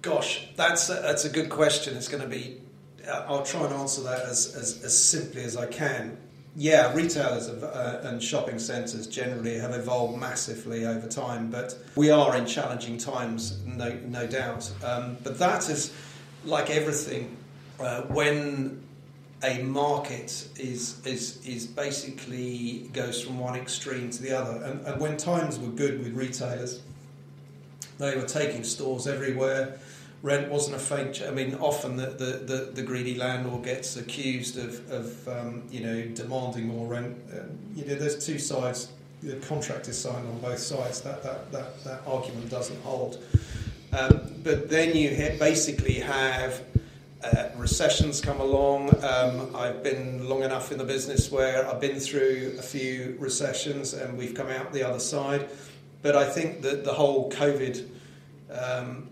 Gosh, 0.07 0.47
that's 0.55 0.89
a, 0.89 0.93
that's 0.93 1.25
a 1.25 1.29
good 1.29 1.49
question. 1.49 1.97
It's 1.97 2.07
going 2.07 2.23
to 2.23 2.29
be. 2.29 2.61
uh, 3.05 3.25
I'll 3.27 3.43
try 3.43 3.65
and 3.65 3.73
answer 3.73 4.01
that 4.03 4.21
as, 4.21 4.55
as, 4.55 4.81
as 4.81 4.97
simply 4.97 5.43
as 5.43 5.57
I 5.57 5.65
can. 5.65 6.17
Yeah, 6.55 6.93
retailers 6.93 7.47
have, 7.47 7.61
uh, 7.61 7.99
and 8.03 8.23
shopping 8.23 8.57
centres 8.57 9.05
generally 9.05 9.59
have 9.59 9.73
evolved 9.73 10.17
massively 10.17 10.85
over 10.85 11.07
time, 11.09 11.51
but 11.51 11.77
we 11.95 12.09
are 12.09 12.37
in 12.37 12.45
challenging 12.45 12.97
times, 12.97 13.61
no, 13.65 13.89
no 14.05 14.25
doubt. 14.25 14.71
Um, 14.81 15.17
but 15.25 15.37
that 15.39 15.69
is 15.69 15.93
like 16.45 16.69
everything. 16.69 17.35
Uh, 17.77 18.03
when 18.03 18.81
a 19.43 19.61
market 19.61 20.47
is, 20.57 21.05
is, 21.05 21.45
is 21.45 21.67
basically 21.67 22.89
goes 22.93 23.21
from 23.21 23.39
one 23.39 23.57
extreme 23.57 24.09
to 24.11 24.21
the 24.23 24.31
other, 24.31 24.63
and, 24.63 24.87
and 24.87 25.01
when 25.01 25.17
times 25.17 25.59
were 25.59 25.67
good 25.67 25.99
with 25.99 26.13
retailers, 26.13 26.81
they 27.97 28.15
were 28.15 28.23
taking 28.23 28.63
stores 28.63 29.05
everywhere. 29.05 29.79
Rent 30.23 30.49
wasn't 30.49 30.75
a 30.75 30.79
feature. 30.79 31.27
I 31.27 31.31
mean, 31.31 31.55
often 31.55 31.95
the, 31.95 32.07
the, 32.07 32.25
the, 32.45 32.71
the 32.73 32.81
greedy 32.81 33.15
landlord 33.15 33.63
gets 33.63 33.97
accused 33.97 34.57
of, 34.57 34.91
of 34.91 35.27
um, 35.27 35.63
you 35.69 35.81
know 35.81 36.01
demanding 36.07 36.67
more 36.67 36.87
rent. 36.87 37.15
Um, 37.33 37.57
you 37.75 37.85
know, 37.85 37.95
there's 37.95 38.25
two 38.25 38.39
sides. 38.39 38.89
The 39.21 39.35
contract 39.37 39.87
is 39.87 39.99
signed 39.99 40.27
on 40.27 40.39
both 40.39 40.59
sides. 40.59 41.01
That 41.01 41.23
that, 41.23 41.51
that, 41.51 41.83
that 41.83 42.01
argument 42.07 42.49
doesn't 42.49 42.81
hold. 42.81 43.23
Um, 43.93 44.19
but 44.43 44.69
then 44.69 44.95
you 44.95 45.09
basically 45.39 45.99
have 45.99 46.61
uh, 47.23 47.49
recessions 47.55 48.21
come 48.21 48.39
along. 48.39 48.89
Um, 49.03 49.55
I've 49.55 49.83
been 49.83 50.27
long 50.27 50.43
enough 50.43 50.71
in 50.71 50.77
the 50.77 50.83
business 50.83 51.31
where 51.31 51.67
I've 51.67 51.81
been 51.81 51.99
through 51.99 52.55
a 52.59 52.61
few 52.61 53.15
recessions 53.19 53.93
and 53.93 54.17
we've 54.17 54.33
come 54.33 54.49
out 54.49 54.73
the 54.73 54.87
other 54.87 54.99
side. 54.99 55.49
But 56.01 56.15
I 56.15 56.29
think 56.29 56.61
that 56.61 56.83
the 56.83 56.93
whole 56.93 57.31
COVID 57.31 57.87
um, 58.51 59.09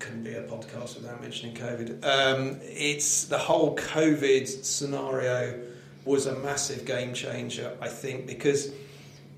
couldn't 0.00 0.24
be 0.24 0.34
a 0.34 0.42
podcast 0.42 0.96
without 0.96 1.20
mentioning 1.20 1.54
COVID. 1.54 2.04
Um, 2.04 2.58
it's 2.62 3.24
the 3.24 3.38
whole 3.38 3.76
COVID 3.76 4.64
scenario 4.64 5.60
was 6.04 6.26
a 6.26 6.34
massive 6.40 6.84
game 6.84 7.14
changer, 7.14 7.76
I 7.80 7.88
think, 7.88 8.26
because 8.26 8.72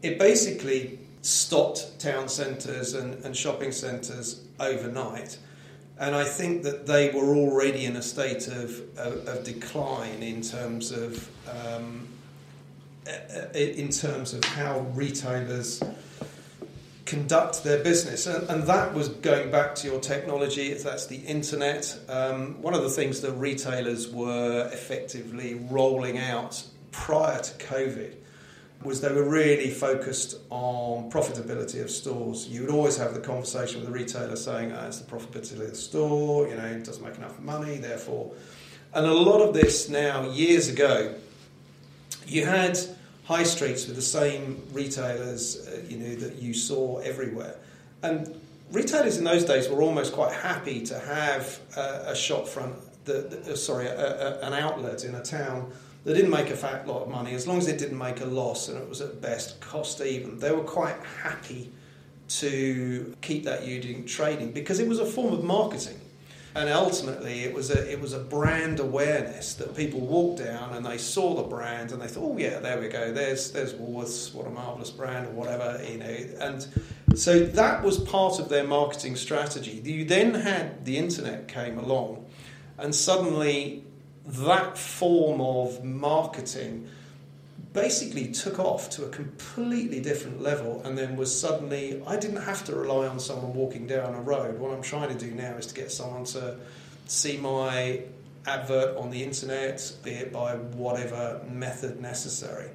it 0.03 0.19
basically 0.19 0.99
stopped 1.21 1.99
town 1.99 2.29
centres 2.29 2.95
and, 2.95 3.23
and 3.25 3.37
shopping 3.37 3.73
centres 3.73 4.45
overnight. 4.59 5.39
And 5.99 6.15
I 6.15 6.25
think 6.25 6.63
that 6.63 6.87
they 6.87 7.11
were 7.11 7.37
already 7.37 7.85
in 7.85 7.97
a 7.97 8.03
state 8.03 8.49
of, 8.49 8.81
of, 8.97 9.29
of 9.29 9.45
decline 9.45 10.23
in 10.23 10.41
terms 10.41 10.91
of 10.91 11.29
um, 11.49 12.09
uh, 13.07 13.53
in 13.53 13.89
terms 13.89 14.33
of 14.33 14.45
how 14.45 14.79
retailers 14.95 15.83
conduct 17.13 17.63
their 17.63 17.85
business. 17.85 18.27
And, 18.27 18.49
and 18.49 18.63
that 18.65 18.95
was 18.95 19.11
going 19.11 19.51
back 19.51 19.75
to 19.77 19.87
your 19.87 20.01
technology, 20.01 20.73
that's 20.73 21.07
the 21.07 21.17
internet. 21.17 21.95
Um, 22.09 22.63
one 22.63 22.73
of 22.73 22.83
the 22.83 22.89
things 22.89 23.21
that 23.21 23.33
retailers 23.33 24.09
were 24.09 24.71
effectively 24.73 25.55
rolling 25.71 26.17
out 26.17 26.65
prior 26.91 27.39
to 27.39 27.67
COVID 27.67 28.15
was 28.83 29.03
they 29.03 29.13
were 29.13 29.29
really 29.29 29.71
focused 29.71 30.39
on 30.49 31.11
profitability 31.11 31.83
of 31.83 31.91
stores. 31.91 32.49
You 32.49 32.63
would 32.63 32.71
always 32.71 32.97
have 32.97 33.13
the 33.13 33.21
conversation 33.21 33.81
with 33.81 33.89
the 33.89 33.93
retailer 33.93 34.35
saying, 34.35 34.73
oh, 34.73 34.87
it's 34.87 34.99
the 34.99 35.11
profitability 35.11 35.53
of 35.53 35.71
the 35.71 35.75
store, 35.75 36.49
you 36.49 36.57
know, 36.57 36.65
it 36.65 36.83
doesn't 36.83 37.05
make 37.05 37.17
enough 37.17 37.39
money, 37.41 37.77
therefore. 37.77 38.33
And 38.95 39.05
a 39.05 39.13
lot 39.13 39.43
of 39.43 39.53
this 39.53 39.91
now, 39.91 40.31
years 40.31 40.69
ago, 40.69 41.15
you 42.27 42.47
had 42.47 42.79
high 43.25 43.43
streets 43.45 43.87
with 43.87 43.97
the 43.97 44.03
same 44.03 44.63
retailers, 44.73 45.69
uh, 45.69 45.83
you 45.89 45.97
know, 45.97 46.15
that 46.17 46.37
you 46.37 46.53
saw 46.53 46.99
everywhere. 46.99 47.57
And 48.03 48.41
retailers 48.73 49.19
in 49.19 49.25
those 49.25 49.45
days 49.45 49.69
were 49.69 49.83
almost 49.83 50.13
quite 50.13 50.33
happy 50.33 50.83
to 50.83 50.99
have 50.99 51.61
uh, 51.77 52.05
a 52.07 52.17
shop 52.17 52.49
front, 52.49 52.75
uh, 53.09 53.55
sorry, 53.55 53.87
a, 53.87 54.41
a, 54.41 54.47
an 54.47 54.53
outlet 54.53 55.05
in 55.05 55.15
a 55.15 55.23
town 55.23 55.71
that 56.05 56.15
didn't 56.15 56.31
make 56.31 56.51
a 56.51 56.57
fat 56.57 56.87
lot 56.89 57.03
of 57.03 57.09
money, 57.09 57.33
as 57.33 57.47
long 57.47 57.59
as 57.59 57.69
it 57.69 57.79
didn't 57.79 57.99
make 57.99 58.21
a 58.21 58.27
loss 58.27 58.69
and 58.69 58.77
it 58.77 58.89
was 58.89 59.01
at 59.01 59.21
best 59.21 59.61
cost 59.61 60.01
even. 60.01 60.39
They 60.39 60.51
were 60.51 60.65
quite 60.65 60.97
happy 61.23 61.71
to 62.29 63.15
keep 63.21 63.45
that 63.45 63.67
unit 63.67 64.07
trading 64.09 64.53
because 64.53 64.81
it 64.81 64.89
was 64.89 64.99
a 64.99 65.07
form 65.07 65.33
of 65.33 65.45
marketing. 65.45 66.01
And 66.55 66.69
ultimately, 66.69 67.45
it 67.45 67.55
was 67.55 67.71
a 67.71 67.91
it 67.91 68.01
was 68.01 68.13
a 68.13 68.19
brand 68.19 68.79
awareness 68.79 69.55
that 69.55 69.75
people 69.75 70.01
walked 70.01 70.45
down 70.45 70.75
and 70.75 70.85
they 70.85 70.99
saw 70.99 71.35
the 71.35 71.49
brand 71.49 71.93
and 71.93 72.03
they 72.03 72.09
thought, 72.09 72.33
oh 72.33 72.39
yeah, 72.39 72.59
there 72.61 72.79
we 72.79 72.89
go. 72.89 73.11
There's 73.11 73.53
there's 73.53 73.73
Woolworths, 73.73 74.35
what 74.35 74.47
a 74.47 74.51
marvelous 74.51 74.91
brand 74.91 75.29
or 75.29 75.31
whatever, 75.31 75.83
you 75.91 75.99
know. 75.99 76.17
And 76.41 76.67
so 77.15 77.41
that 77.41 77.83
was 77.83 77.99
part 77.99 78.39
of 78.39 78.51
their 78.51 78.65
marketing 78.65 79.17
strategy. 79.17 79.81
You 79.83 80.05
then 80.05 80.35
had 80.35 80.85
the 80.85 80.99
internet 80.99 81.49
came 81.49 81.79
along, 81.79 82.27
and 82.77 82.95
suddenly 82.95 83.85
that 84.27 84.77
form 84.77 85.41
of 85.41 85.83
marketing 85.83 86.89
basically 87.73 88.31
took 88.33 88.59
off 88.59 88.91
to 88.91 89.05
a 89.05 89.09
completely 89.09 90.01
different 90.01 90.43
level 90.43 90.83
and 90.85 90.97
then 90.97 91.17
was 91.17 91.39
suddenly 91.39 92.03
I 92.07 92.17
didn't 92.17 92.43
have 92.43 92.65
to 92.67 92.75
rely 92.75 93.07
on 93.07 93.19
someone 93.19 93.55
walking 93.55 93.87
down 93.87 94.15
a 94.15 94.21
road. 94.21 94.59
What 94.59 94.73
I'm 94.73 94.83
trying 94.83 95.17
to 95.17 95.19
do 95.19 95.31
now 95.33 95.57
is 95.57 95.67
to 95.67 95.75
get 95.75 95.91
someone 95.91 96.25
to 96.25 96.59
see 97.07 97.39
my 97.39 98.03
advert 98.47 98.97
on 98.97 99.11
the 99.11 99.23
internet, 99.23 99.93
be 100.03 100.11
it 100.11 100.33
by 100.33 100.57
whatever 100.57 101.41
method 101.49 102.01
necessary. 102.01 102.69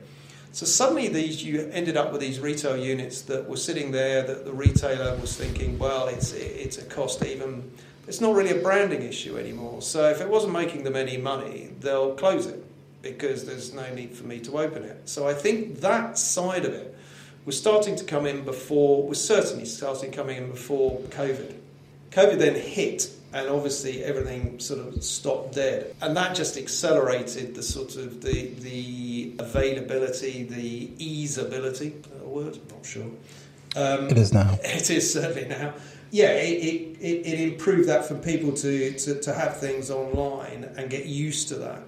So 0.51 0.65
suddenly 0.65 1.09
these 1.09 1.43
you 1.43 1.69
ended 1.71 1.97
up 1.97 2.11
with 2.11 2.21
these 2.21 2.39
retail 2.39 2.77
units 2.77 3.21
that 3.23 3.47
were 3.47 3.57
sitting 3.57 3.91
there 3.91 4.23
that 4.23 4.45
the 4.45 4.53
retailer 4.53 5.15
was 5.17 5.35
thinking, 5.35 5.77
well, 5.77 6.07
it's 6.07 6.33
it's 6.33 6.79
a 6.79 6.85
cost 6.85 7.23
even 7.23 7.71
it's 8.07 8.21
not 8.21 8.33
really 8.35 8.57
a 8.57 8.63
branding 8.63 9.03
issue 9.03 9.37
anymore. 9.37 9.81
So 9.83 10.09
if 10.09 10.21
it 10.21 10.29
wasn't 10.29 10.53
making 10.53 10.83
them 10.83 10.95
any 10.95 11.17
money, 11.17 11.69
they'll 11.81 12.15
close 12.15 12.47
it 12.47 12.66
because 13.11 13.45
there's 13.45 13.73
no 13.73 13.93
need 13.93 14.13
for 14.15 14.25
me 14.25 14.39
to 14.41 14.59
open 14.59 14.83
it. 14.83 15.09
So 15.09 15.27
I 15.27 15.33
think 15.33 15.81
that 15.81 16.17
side 16.17 16.65
of 16.65 16.73
it 16.73 16.95
was 17.45 17.57
starting 17.57 17.95
to 17.95 18.03
come 18.03 18.25
in 18.25 18.43
before, 18.43 19.07
was 19.07 19.23
certainly 19.23 19.65
starting 19.65 20.11
coming 20.11 20.37
in 20.37 20.51
before 20.51 20.99
COVID. 21.09 21.53
COVID 22.11 22.39
then 22.39 22.55
hit, 22.55 23.09
and 23.33 23.49
obviously 23.49 24.03
everything 24.03 24.59
sort 24.59 24.79
of 24.79 25.03
stopped 25.03 25.55
dead, 25.55 25.95
and 26.01 26.15
that 26.17 26.35
just 26.35 26.57
accelerated 26.57 27.55
the 27.55 27.63
sort 27.63 27.95
of 27.95 28.21
the 28.21 28.47
the 28.59 29.33
availability, 29.39 30.43
the 30.43 30.87
easeability. 30.97 31.93
A 32.21 32.27
word? 32.27 32.55
I'm 32.55 32.75
not 32.75 32.85
sure. 32.85 33.09
Um, 33.75 34.07
It 34.09 34.17
is 34.17 34.33
now. 34.33 34.57
it 34.63 34.89
is 34.89 35.13
certainly 35.13 35.47
now. 35.47 35.73
Yeah, 36.09 36.31
it, 36.31 36.63
it, 36.63 36.97
it, 37.01 37.25
it 37.25 37.39
improved 37.51 37.89
that 37.89 38.05
for 38.05 38.15
people 38.15 38.53
to, 38.53 38.93
to, 38.93 39.19
to 39.21 39.33
have 39.33 39.57
things 39.57 39.91
online 39.91 40.63
and 40.77 40.89
get 40.89 41.05
used 41.05 41.49
to 41.49 41.55
that. 41.55 41.81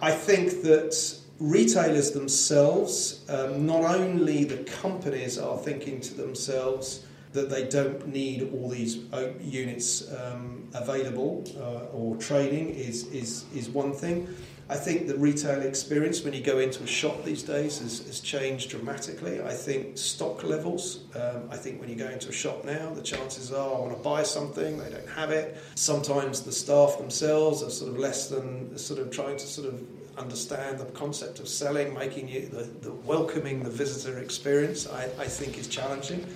I 0.00 0.10
think 0.10 0.62
that 0.62 1.18
retailers 1.38 2.12
themselves, 2.12 3.24
um, 3.28 3.66
not 3.66 3.82
only 3.82 4.44
the 4.44 4.58
companies 4.64 5.38
are 5.38 5.56
thinking 5.58 6.00
to 6.00 6.14
themselves, 6.14 7.05
that 7.36 7.50
they 7.50 7.64
don't 7.68 8.08
need 8.08 8.50
all 8.54 8.68
these 8.68 9.12
uh, 9.12 9.28
units 9.40 10.10
um, 10.14 10.66
available 10.74 11.44
uh, 11.60 11.94
or 11.96 12.16
trading 12.16 12.70
is, 12.70 13.06
is, 13.08 13.44
is 13.54 13.68
one 13.68 13.92
thing. 13.92 14.26
I 14.68 14.74
think 14.74 15.06
the 15.06 15.16
retail 15.16 15.60
experience 15.60 16.24
when 16.24 16.32
you 16.32 16.42
go 16.42 16.58
into 16.58 16.82
a 16.82 16.86
shop 16.86 17.24
these 17.24 17.44
days 17.44 17.78
has, 17.78 18.04
has 18.06 18.18
changed 18.18 18.70
dramatically. 18.70 19.40
I 19.40 19.52
think 19.52 19.96
stock 19.96 20.42
levels, 20.42 21.04
um, 21.14 21.48
I 21.52 21.56
think 21.56 21.78
when 21.78 21.88
you 21.88 21.94
go 21.94 22.08
into 22.08 22.30
a 22.30 22.32
shop 22.32 22.64
now, 22.64 22.92
the 22.92 23.02
chances 23.02 23.52
are 23.52 23.76
I 23.76 23.78
want 23.78 23.96
to 23.96 24.02
buy 24.02 24.24
something, 24.24 24.78
they 24.78 24.90
don't 24.90 25.08
have 25.10 25.30
it. 25.30 25.58
Sometimes 25.76 26.40
the 26.40 26.50
staff 26.50 26.98
themselves 26.98 27.62
are 27.62 27.70
sort 27.70 27.92
of 27.92 27.98
less 27.98 28.28
than 28.28 28.76
sort 28.76 28.98
of 28.98 29.12
trying 29.12 29.36
to 29.36 29.46
sort 29.46 29.68
of 29.68 29.80
understand 30.18 30.78
the 30.80 30.86
concept 30.86 31.38
of 31.38 31.46
selling, 31.46 31.94
making 31.94 32.26
you 32.28 32.48
the, 32.48 32.64
the 32.80 32.92
welcoming 32.92 33.62
the 33.62 33.70
visitor 33.70 34.18
experience, 34.18 34.88
I, 34.88 35.04
I 35.18 35.26
think 35.26 35.58
is 35.58 35.68
challenging. 35.68 36.26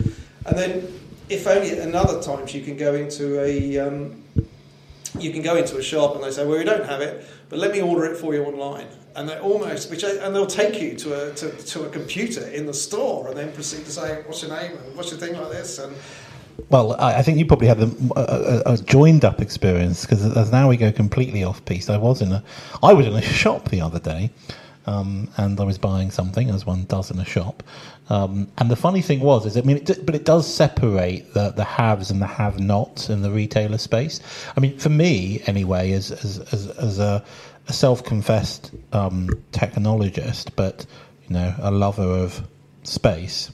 And 0.47 0.59
then, 0.59 1.00
if 1.28 1.47
only 1.47 1.70
at 1.70 1.94
other 1.94 2.23
times 2.23 2.54
you 2.54 2.62
can 2.62 2.76
go 2.76 2.94
into 2.94 3.40
a 3.40 3.78
um, 3.78 4.23
you 5.18 5.32
can 5.32 5.42
go 5.42 5.56
into 5.56 5.76
a 5.76 5.82
shop 5.82 6.14
and 6.14 6.25
they 6.25 6.30
say, 6.30 6.47
well, 6.47 6.59
we 6.59 6.64
don't 6.64 6.87
have 6.87 7.00
it, 7.00 7.26
but 7.49 7.59
let 7.59 7.73
me 7.73 7.80
order 7.80 8.04
it 8.04 8.16
for 8.16 8.35
you 8.35 8.44
online. 8.44 8.87
And 9.16 9.28
they 9.28 9.38
almost, 9.38 9.90
which 9.90 10.04
and 10.04 10.35
they'll 10.35 10.47
take 10.47 10.80
you 10.80 10.94
to 10.97 11.28
a 11.28 11.35
to, 11.35 11.50
to 11.50 11.82
a 11.85 11.90
computer 11.90 12.47
in 12.49 12.66
the 12.66 12.75
store 12.75 13.28
and 13.28 13.37
then 13.37 13.52
proceed 13.52 13.85
to 13.85 13.90
say, 13.90 14.23
what's 14.26 14.42
your 14.42 14.56
name 14.56 14.76
and 14.76 14.97
what's 14.97 15.11
your 15.11 15.18
thing 15.18 15.37
like 15.37 15.50
this 15.50 15.78
and. 15.78 15.94
Well, 16.68 16.92
I 17.00 17.23
think 17.23 17.38
you 17.38 17.47
probably 17.47 17.68
had 17.68 17.80
a, 17.80 17.90
a, 18.16 18.75
a 18.75 18.76
joined 18.76 19.25
up 19.25 19.40
experience 19.40 20.04
because 20.04 20.37
as 20.37 20.52
now 20.52 20.68
we 20.68 20.76
go 20.76 20.92
completely 20.92 21.42
off 21.42 21.64
piece. 21.64 21.88
I 21.88 21.97
was 21.97 22.20
in 22.20 22.30
a, 22.32 22.44
I 22.82 22.92
was 22.92 23.06
in 23.06 23.14
a 23.14 23.23
shop 23.40 23.70
the 23.70 23.80
other 23.80 23.99
day, 23.99 24.30
um, 24.90 25.28
and 25.37 25.61
I 25.61 25.64
was 25.64 25.78
buying 25.78 26.11
something 26.11 26.50
as 26.50 26.66
one 26.66 26.85
does 26.85 27.11
in 27.11 27.18
a 27.20 27.25
shop, 27.25 27.62
um, 28.09 28.49
and 28.59 28.70
the 28.70 28.76
funny 28.76 29.02
thing 29.02 29.20
was, 29.20 29.47
is 29.47 29.56
I 29.56 29.61
mean, 29.61 29.76
it, 29.76 30.04
but 30.04 30.14
it 30.14 30.25
does 30.25 30.52
separate 30.52 31.32
the, 31.32 31.50
the 31.50 31.64
haves 31.64 32.11
and 32.11 32.20
the 32.20 32.26
have-nots 32.26 33.09
in 33.09 33.23
the 33.23 33.30
retailer 33.30 33.78
space. 33.78 34.20
I 34.56 34.61
mean, 34.61 34.76
for 34.78 34.88
me, 34.88 35.42
anyway, 35.47 35.92
as 35.92 36.11
as 36.11 36.38
as, 36.52 36.66
as 36.66 36.99
a, 36.99 37.25
a 37.68 37.73
self-confessed 37.73 38.73
um, 38.92 39.30
technologist, 39.52 40.50
but 40.56 40.87
you 41.28 41.35
know, 41.35 41.54
a 41.61 41.70
lover 41.70 42.02
of 42.02 42.42
space, 42.82 43.52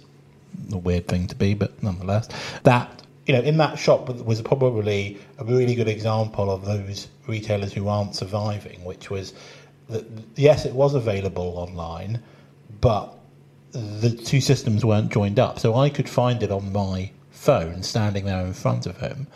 a 0.73 0.79
weird 0.79 1.07
thing 1.07 1.27
to 1.27 1.35
be, 1.35 1.53
but 1.53 1.83
nonetheless, 1.83 2.29
that 2.63 3.03
you 3.27 3.35
know, 3.35 3.41
in 3.41 3.57
that 3.59 3.79
shop 3.79 4.09
was 4.09 4.41
probably 4.41 5.19
a 5.39 5.45
really 5.45 5.75
good 5.75 5.89
example 5.89 6.51
of 6.51 6.65
those 6.65 7.09
retailers 7.27 7.73
who 7.73 7.89
aren't 7.89 8.15
surviving, 8.15 8.85
which 8.85 9.11
was 9.11 9.35
that 9.89 10.07
yes, 10.35 10.65
it 10.65 10.75
was 10.75 10.95
available 10.95 11.55
online, 11.57 12.23
but 12.81 13.17
the 13.73 14.11
two 14.11 14.41
systems 14.41 14.85
weren't 14.85 15.13
joined 15.13 15.39
up. 15.39 15.59
So 15.59 15.75
I 15.75 15.91
could 15.91 16.09
find 16.09 16.43
it 16.43 16.51
on 16.51 16.73
my 16.73 17.11
phone 17.31 17.83
standing 17.83 18.25
there 18.25 18.45
in 18.45 18.55
front 18.55 18.87
of 18.87 18.99
him, 18.99 19.27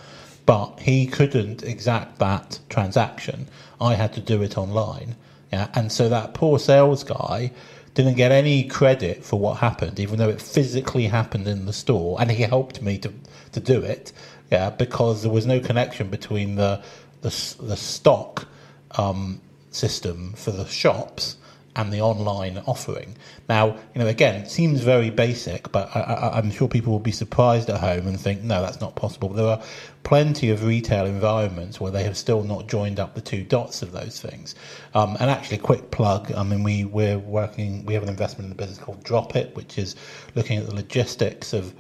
but 0.46 0.80
he 0.80 1.06
couldn't 1.06 1.62
exact 1.62 2.18
that 2.18 2.58
transaction. 2.68 3.46
I 3.80 3.94
had 3.94 4.12
to 4.14 4.20
do 4.20 4.42
it 4.42 4.58
online. 4.58 5.16
Yeah, 5.52 5.68
and 5.74 5.90
so 5.90 6.08
that 6.08 6.34
poor 6.34 6.58
sales 6.58 7.02
guy 7.02 7.50
didn't 7.94 8.14
get 8.14 8.30
any 8.30 8.64
credit 8.64 9.24
for 9.24 9.38
what 9.38 9.58
happened, 9.58 9.98
even 9.98 10.18
though 10.18 10.28
it 10.28 10.40
physically 10.40 11.06
happened 11.06 11.48
in 11.48 11.66
the 11.66 11.72
store, 11.72 12.20
and 12.20 12.30
he 12.30 12.42
helped 12.42 12.82
me 12.82 12.98
to 12.98 13.12
to 13.52 13.60
do 13.60 13.80
it. 13.82 14.12
Yeah, 14.50 14.70
because 14.70 15.22
there 15.22 15.32
was 15.32 15.46
no 15.46 15.60
connection 15.60 16.08
between 16.08 16.56
the 16.56 16.82
the, 17.22 17.30
the 17.60 17.76
stock 17.76 18.46
um, 18.92 19.40
system 19.70 20.32
for 20.34 20.50
the 20.50 20.66
shops 20.66 21.36
and 21.76 21.92
the 21.92 22.00
online 22.00 22.58
offering. 22.66 23.16
Now, 23.48 23.76
you 23.94 24.00
know, 24.00 24.06
again, 24.06 24.42
it 24.42 24.50
seems 24.50 24.80
very 24.80 25.10
basic, 25.10 25.70
but 25.70 25.94
I, 25.94 26.38
am 26.38 26.50
sure 26.50 26.68
people 26.68 26.92
will 26.92 26.98
be 26.98 27.12
surprised 27.12 27.70
at 27.70 27.80
home 27.80 28.08
and 28.08 28.18
think, 28.18 28.42
no, 28.42 28.60
that's 28.60 28.80
not 28.80 28.96
possible. 28.96 29.28
There 29.28 29.46
are 29.46 29.62
plenty 30.02 30.50
of 30.50 30.64
retail 30.64 31.06
environments 31.06 31.80
where 31.80 31.92
they 31.92 32.02
have 32.02 32.16
still 32.16 32.42
not 32.42 32.66
joined 32.66 32.98
up 32.98 33.14
the 33.14 33.20
two 33.20 33.44
dots 33.44 33.82
of 33.82 33.92
those 33.92 34.20
things. 34.20 34.56
Um, 34.94 35.16
and 35.20 35.30
actually, 35.30 35.58
quick 35.58 35.90
plug. 35.92 36.32
I 36.32 36.42
mean, 36.42 36.64
we 36.64 36.84
we're 36.84 37.18
working. 37.18 37.86
We 37.86 37.94
have 37.94 38.02
an 38.02 38.08
investment 38.08 38.46
in 38.46 38.52
a 38.52 38.56
business 38.56 38.78
called 38.78 39.04
Drop 39.04 39.36
It, 39.36 39.54
which 39.54 39.78
is 39.78 39.94
looking 40.34 40.58
at 40.58 40.66
the 40.66 40.74
logistics 40.74 41.52
of 41.52 41.72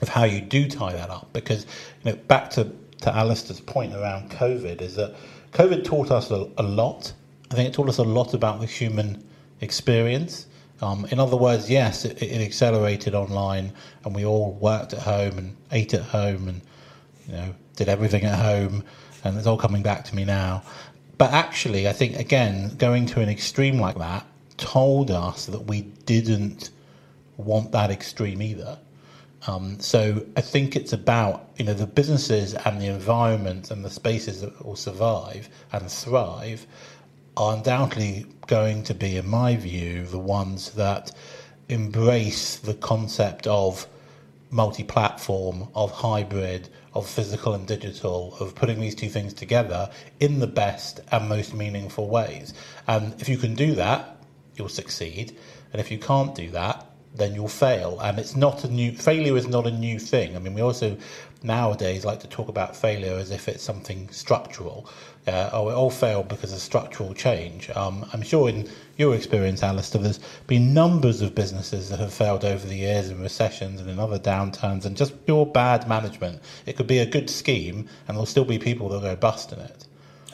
of 0.00 0.08
how 0.08 0.24
you 0.24 0.40
do 0.40 0.66
tie 0.66 0.92
that 0.94 1.10
up. 1.10 1.28
Because 1.34 1.66
you 2.02 2.12
know, 2.12 2.16
back 2.16 2.50
to 2.50 2.72
to 3.02 3.14
Alister's 3.14 3.60
point 3.60 3.94
around 3.94 4.30
COVID, 4.30 4.80
is 4.80 4.96
that 4.96 5.14
COVID 5.54 5.84
taught 5.84 6.10
us 6.10 6.30
a, 6.30 6.62
lot 6.62 7.12
I 7.50 7.54
think 7.54 7.68
it 7.68 7.74
taught 7.74 7.88
us 7.88 7.98
a 7.98 8.02
lot 8.04 8.34
about 8.34 8.60
the 8.60 8.66
human 8.66 9.24
experience. 9.60 10.46
Um, 10.82 11.06
in 11.12 11.20
other 11.20 11.36
words, 11.36 11.70
yes, 11.70 12.04
it, 12.04 12.20
it, 12.20 12.40
accelerated 12.40 13.14
online, 13.14 13.72
and 14.04 14.12
we 14.12 14.24
all 14.24 14.54
worked 14.54 14.92
at 14.92 14.98
home 14.98 15.38
and 15.38 15.56
ate 15.70 15.94
at 15.94 16.02
home, 16.02 16.48
and 16.48 16.60
you 17.28 17.34
know 17.34 17.54
did 17.76 17.88
everything 17.88 18.24
at 18.24 18.36
home, 18.36 18.82
and 19.22 19.38
it's 19.38 19.46
all 19.46 19.56
coming 19.56 19.84
back 19.84 20.04
to 20.06 20.16
me 20.16 20.24
now. 20.24 20.64
But 21.16 21.30
actually, 21.30 21.88
I 21.88 21.92
think 21.92 22.16
again, 22.16 22.74
going 22.76 23.06
to 23.06 23.20
an 23.20 23.28
extreme 23.28 23.78
like 23.78 23.96
that 23.98 24.26
told 24.56 25.12
us 25.12 25.46
that 25.46 25.60
we 25.60 25.82
didn't 25.82 26.70
want 27.36 27.70
that 27.70 27.92
extreme 27.92 28.42
either. 28.42 28.78
Um, 29.46 29.78
so 29.78 30.24
I 30.36 30.40
think 30.40 30.74
it's 30.74 30.92
about 30.92 31.50
you 31.58 31.64
know 31.64 31.74
the 31.74 31.86
businesses 31.86 32.54
and 32.54 32.80
the 32.80 32.86
environment 32.86 33.70
and 33.70 33.84
the 33.84 33.90
spaces 33.90 34.40
that 34.40 34.64
will 34.64 34.76
survive 34.76 35.48
and 35.72 35.90
thrive 35.90 36.66
are 37.36 37.56
undoubtedly 37.56 38.26
going 38.46 38.84
to 38.84 38.94
be, 38.94 39.16
in 39.16 39.28
my 39.28 39.56
view, 39.56 40.06
the 40.06 40.18
ones 40.18 40.72
that 40.72 41.12
embrace 41.68 42.56
the 42.56 42.74
concept 42.74 43.46
of 43.46 43.86
multi 44.50 44.84
platform, 44.84 45.68
of 45.74 45.90
hybrid, 45.90 46.68
of 46.94 47.08
physical 47.08 47.54
and 47.54 47.66
digital, 47.66 48.36
of 48.38 48.54
putting 48.54 48.80
these 48.80 48.94
two 48.94 49.08
things 49.08 49.34
together 49.34 49.90
in 50.20 50.38
the 50.38 50.46
best 50.46 51.00
and 51.10 51.28
most 51.28 51.54
meaningful 51.54 52.08
ways. 52.08 52.54
And 52.86 53.20
if 53.20 53.28
you 53.28 53.36
can 53.36 53.54
do 53.54 53.74
that, 53.74 54.16
you'll 54.54 54.68
succeed. 54.68 55.36
And 55.72 55.80
if 55.80 55.90
you 55.90 55.98
can't 55.98 56.34
do 56.34 56.50
that, 56.50 56.86
then 57.14 57.34
you'll 57.34 57.48
fail. 57.48 58.00
And 58.00 58.18
it's 58.18 58.34
not 58.34 58.64
a 58.64 58.68
new 58.68 58.92
failure 58.92 59.36
is 59.36 59.46
not 59.46 59.66
a 59.66 59.70
new 59.70 59.98
thing. 59.98 60.36
I 60.36 60.38
mean, 60.40 60.54
we 60.54 60.60
also 60.60 60.96
nowadays 61.42 62.04
like 62.04 62.20
to 62.20 62.26
talk 62.26 62.48
about 62.48 62.74
failure 62.74 63.14
as 63.14 63.30
if 63.30 63.48
it's 63.48 63.62
something 63.62 64.08
structural. 64.10 64.88
Uh, 65.26 65.48
oh, 65.52 65.68
it 65.70 65.74
all 65.74 65.90
failed 65.90 66.28
because 66.28 66.52
of 66.52 66.58
structural 66.58 67.14
change. 67.14 67.70
Um, 67.70 68.04
I'm 68.12 68.22
sure 68.22 68.48
in 68.48 68.68
your 68.96 69.14
experience, 69.14 69.62
Alister, 69.62 69.98
there's 69.98 70.20
been 70.46 70.74
numbers 70.74 71.22
of 71.22 71.34
businesses 71.34 71.88
that 71.90 71.98
have 72.00 72.12
failed 72.12 72.44
over 72.44 72.66
the 72.66 72.76
years 72.76 73.08
in 73.10 73.20
recessions 73.22 73.80
and 73.80 73.88
in 73.88 73.98
other 73.98 74.18
downturns 74.18 74.84
and 74.84 74.96
just 74.96 75.24
pure 75.24 75.46
bad 75.46 75.88
management. 75.88 76.42
It 76.66 76.76
could 76.76 76.86
be 76.86 76.98
a 76.98 77.06
good 77.06 77.30
scheme 77.30 77.88
and 78.08 78.16
there'll 78.16 78.26
still 78.26 78.44
be 78.44 78.58
people 78.58 78.88
that 78.90 79.02
go 79.02 79.16
bust 79.16 79.52
in 79.52 79.60
it. 79.60 79.86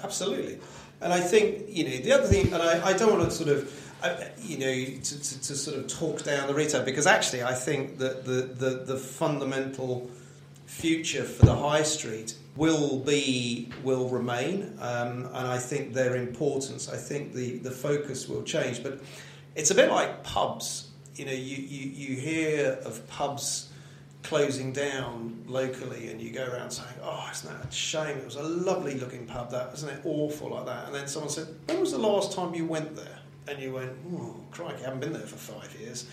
Absolutely. 0.02 0.58
And 1.00 1.12
I 1.12 1.20
think, 1.20 1.64
you 1.68 1.84
know, 1.84 1.96
the 1.98 2.12
other 2.12 2.26
thing, 2.26 2.52
and 2.52 2.62
I, 2.62 2.88
I 2.88 2.92
don't 2.92 3.16
want 3.16 3.24
to 3.24 3.30
sort 3.30 3.48
of, 3.48 3.89
you 4.38 4.58
know, 4.58 4.72
to, 4.72 5.02
to, 5.02 5.40
to, 5.40 5.54
sort 5.54 5.78
of 5.78 5.86
talk 5.88 6.22
down 6.22 6.46
the 6.46 6.54
retail 6.54 6.82
because 6.84 7.06
actually 7.06 7.42
I 7.42 7.54
think 7.54 7.98
that 7.98 8.24
the, 8.24 8.42
the, 8.42 8.84
the 8.84 8.96
fundamental 8.96 10.10
future 10.66 11.24
for 11.24 11.46
the 11.46 11.54
high 11.54 11.82
street 11.82 12.34
will 12.56 13.00
be 13.00 13.68
will 13.82 14.08
remain, 14.08 14.76
um, 14.80 15.26
and 15.26 15.46
I 15.46 15.58
think 15.58 15.92
their 15.92 16.16
importance. 16.16 16.88
I 16.88 16.96
think 16.96 17.32
the 17.32 17.58
the 17.58 17.70
focus 17.70 18.28
will 18.28 18.42
change, 18.42 18.82
but 18.82 19.00
it's 19.54 19.70
a 19.70 19.74
bit 19.74 19.90
like 19.90 20.22
pubs. 20.22 20.88
You 21.16 21.26
know, 21.26 21.32
you, 21.32 21.56
you, 21.56 21.90
you 21.90 22.16
hear 22.16 22.78
of 22.84 23.06
pubs 23.08 23.70
closing 24.22 24.72
down 24.72 25.44
locally, 25.46 26.08
and 26.10 26.20
you 26.20 26.30
go 26.30 26.46
around 26.46 26.70
saying, 26.70 26.94
"Oh, 27.02 27.28
isn't 27.32 27.50
that 27.50 27.68
a 27.68 27.72
shame? 27.72 28.18
It 28.18 28.24
was 28.24 28.36
a 28.36 28.42
lovely 28.42 28.94
looking 28.94 29.26
pub. 29.26 29.50
That 29.50 29.72
isn't 29.74 29.88
it 29.88 30.00
awful 30.04 30.50
like 30.50 30.66
that?" 30.66 30.86
And 30.86 30.94
then 30.94 31.08
someone 31.08 31.30
said, 31.30 31.48
"When 31.66 31.80
was 31.80 31.92
the 31.92 31.98
last 31.98 32.32
time 32.32 32.54
you 32.54 32.66
went 32.66 32.96
there?" 32.96 33.19
And 33.48 33.60
you 33.60 33.72
went, 33.74 33.92
"Oh, 34.12 34.36
crikey, 34.50 34.82
I 34.82 34.86
haven't 34.86 35.00
been 35.00 35.12
there 35.12 35.22
for 35.22 35.36
five 35.36 35.74
years." 35.80 36.06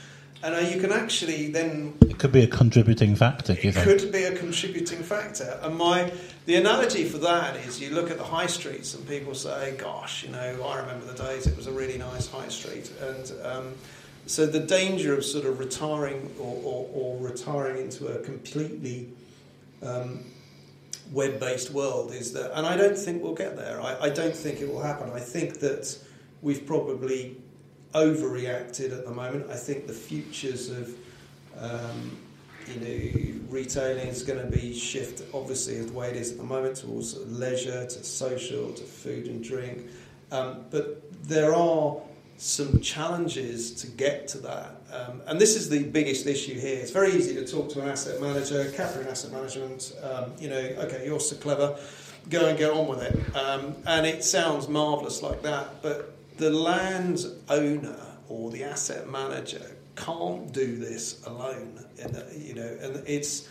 And 0.44 0.54
uh, 0.54 0.60
you 0.60 0.80
can 0.80 0.92
actually 0.92 1.52
then. 1.52 1.96
It 2.02 2.20
could 2.20 2.32
be 2.32 2.44
a 2.44 2.48
contributing 2.48 3.16
factor. 3.16 3.56
It 3.60 3.76
could 3.76 4.12
be 4.12 4.24
a 4.24 4.36
contributing 4.36 5.04
factor. 5.04 5.60
And 5.62 5.78
my 5.78 6.12
the 6.46 6.56
analogy 6.56 7.06
for 7.06 7.18
that 7.20 7.56
is 7.58 7.82
you 7.82 7.90
look 7.90 8.12
at 8.12 8.18
the 8.18 8.24
high 8.24 8.46
streets 8.46 8.94
and 8.94 9.08
people 9.08 9.34
say, 9.34 9.76
"Gosh, 9.78 10.24
you 10.24 10.30
know, 10.30 10.64
I 10.64 10.80
remember 10.80 11.06
the 11.06 11.24
days 11.24 11.48
it 11.48 11.58
was 11.58 11.68
a 11.68 11.72
really 11.72 11.98
nice 11.98 12.28
high 12.28 12.50
street." 12.50 12.92
And 13.02 13.32
um, 13.44 13.74
so 14.28 14.46
the 14.46 14.60
danger 14.60 15.14
of 15.14 15.24
sort 15.26 15.46
of 15.46 15.58
retiring 15.58 16.30
or, 16.40 16.62
or, 16.64 16.90
or 16.94 17.18
retiring 17.18 17.82
into 17.84 18.08
a 18.08 18.20
completely 18.20 19.10
um, 19.82 20.26
web-based 21.12 21.72
world 21.72 22.12
is 22.12 22.34
that, 22.34 22.52
and 22.54 22.66
I 22.66 22.76
don't 22.76 22.98
think 22.98 23.24
we'll 23.24 23.36
get 23.36 23.56
there. 23.56 23.82
I, 23.82 24.04
I 24.04 24.10
don't 24.10 24.36
think 24.36 24.60
it 24.60 24.68
will 24.68 24.82
happen. 24.82 25.10
I 25.12 25.20
think 25.20 25.60
that 25.62 25.98
we've 26.42 26.66
probably 26.66 27.38
overreacted 27.94 28.92
at 28.92 29.06
the 29.06 29.12
moment. 29.12 29.50
I 29.50 29.56
think 29.56 29.88
the 29.88 29.94
futures 29.94 30.70
of 30.70 30.96
um, 31.58 32.18
you 32.68 32.80
know 32.80 33.40
retailing 33.50 34.08
is 34.08 34.24
going 34.24 34.40
to 34.40 34.58
be 34.58 34.78
shift 34.78 35.24
obviously 35.34 35.82
the 35.82 35.94
way 35.94 36.10
it 36.10 36.18
is 36.18 36.32
at 36.32 36.38
the 36.38 36.44
moment 36.44 36.78
towards 36.78 37.16
leisure, 37.28 37.86
to 37.86 38.04
social, 38.04 38.74
to 38.74 38.84
food 38.84 39.28
and 39.28 39.44
drink. 39.44 39.88
Um, 40.32 40.66
but 40.70 41.02
there 41.24 41.56
are 41.56 41.98
some 42.38 42.80
challenges 42.82 43.74
to 43.74 43.88
get 43.88 44.28
to 44.30 44.38
that. 44.40 44.82
Um, 44.94 45.22
and 45.26 45.42
this 45.42 45.56
is 45.56 45.70
the 45.70 45.84
biggest 45.84 46.28
issue 46.28 46.60
here. 46.60 46.80
It's 46.80 46.92
very 46.92 47.12
easy 47.14 47.34
to 47.36 47.48
talk 47.48 47.70
to 47.72 47.82
an 47.82 47.90
asset 47.90 48.22
manager, 48.22 48.66
Capreon 48.66 49.10
Asset 49.10 49.32
Management, 49.32 49.94
um, 50.04 50.34
you 50.40 50.50
know, 50.50 50.58
okay, 50.58 51.04
you're 51.06 51.20
so 51.20 51.36
clever, 51.38 51.78
go 52.30 52.48
and 52.48 52.58
get 52.58 52.72
on 52.72 52.88
with 52.88 53.02
it. 53.02 53.36
Um, 53.36 53.76
and 53.88 54.06
it 54.06 54.24
sounds 54.24 54.68
marvellous 54.68 55.24
like 55.24 55.42
that, 55.42 55.82
but 55.82 56.17
the 56.38 56.50
land 56.50 57.26
owner 57.50 58.00
or 58.30 58.52
the 58.52 58.64
asset 58.64 59.10
manager 59.10 59.76
can't 59.96 60.52
do 60.54 60.78
this 60.78 61.26
alone. 61.26 61.84
And, 62.02 62.24
you 62.36 62.54
know, 62.54 62.78
and 62.82 63.04
it's, 63.08 63.48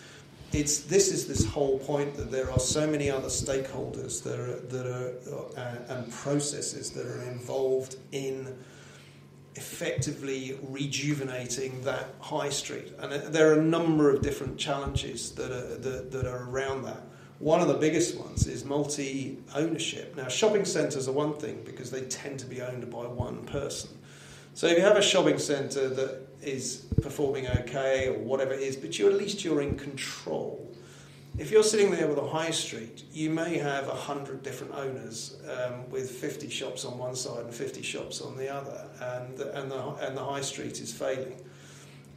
it's, 0.52 0.80
this 0.80 1.12
is 1.12 1.26
this 1.26 1.44
whole 1.44 1.78
point 1.80 2.16
that 2.16 2.30
there 2.30 2.50
are 2.50 2.60
so 2.60 2.86
many 2.86 3.10
other 3.10 3.28
stakeholders 3.28 4.22
that 4.22 4.38
are, 4.38 4.60
that 4.60 4.86
are 4.86 5.58
uh, 5.60 5.94
and 5.94 6.10
processes 6.12 6.90
that 6.90 7.06
are 7.06 7.22
involved 7.22 7.96
in 8.12 8.56
effectively 9.56 10.58
rejuvenating 10.68 11.82
that 11.82 12.14
high 12.20 12.50
street. 12.50 12.92
And 12.98 13.12
there 13.34 13.50
are 13.50 13.58
a 13.58 13.64
number 13.64 14.10
of 14.10 14.20
different 14.22 14.58
challenges 14.58 15.32
that 15.32 15.50
are, 15.50 15.76
that, 15.78 16.12
that 16.12 16.26
are 16.26 16.48
around 16.48 16.84
that. 16.84 17.02
One 17.38 17.60
of 17.60 17.68
the 17.68 17.74
biggest 17.74 18.18
ones 18.18 18.46
is 18.46 18.64
multi 18.64 19.38
ownership. 19.54 20.16
Now, 20.16 20.28
shopping 20.28 20.64
centres 20.64 21.08
are 21.08 21.12
one 21.12 21.34
thing 21.34 21.62
because 21.64 21.90
they 21.90 22.02
tend 22.02 22.38
to 22.40 22.46
be 22.46 22.62
owned 22.62 22.90
by 22.90 23.06
one 23.06 23.44
person. 23.44 23.90
So 24.54 24.66
if 24.66 24.78
you 24.78 24.82
have 24.84 24.96
a 24.96 25.02
shopping 25.02 25.38
centre 25.38 25.88
that 25.88 26.26
is 26.40 26.86
performing 27.02 27.46
okay 27.48 28.08
or 28.08 28.18
whatever 28.18 28.54
it 28.54 28.60
is, 28.60 28.76
but 28.76 28.98
you 28.98 29.08
at 29.08 29.14
least 29.14 29.44
you're 29.44 29.60
in 29.60 29.76
control 29.76 30.66
if 31.38 31.50
you're 31.50 31.62
sitting 31.62 31.90
there 31.90 32.06
with 32.08 32.16
a 32.16 32.26
high 32.26 32.50
street, 32.50 33.04
you 33.12 33.28
may 33.28 33.58
have 33.58 33.88
100 33.88 34.42
different 34.42 34.74
owners 34.74 35.36
um, 35.50 35.88
with 35.90 36.10
50 36.10 36.48
shops 36.48 36.84
on 36.86 36.96
one 36.96 37.14
side 37.14 37.44
and 37.44 37.54
50 37.54 37.82
shops 37.82 38.22
on 38.22 38.36
the 38.38 38.48
other, 38.48 38.88
and, 39.02 39.38
and, 39.40 39.70
the, 39.70 39.94
and 39.96 40.16
the 40.16 40.24
high 40.24 40.40
street 40.40 40.80
is 40.80 40.94
failing. 40.94 41.38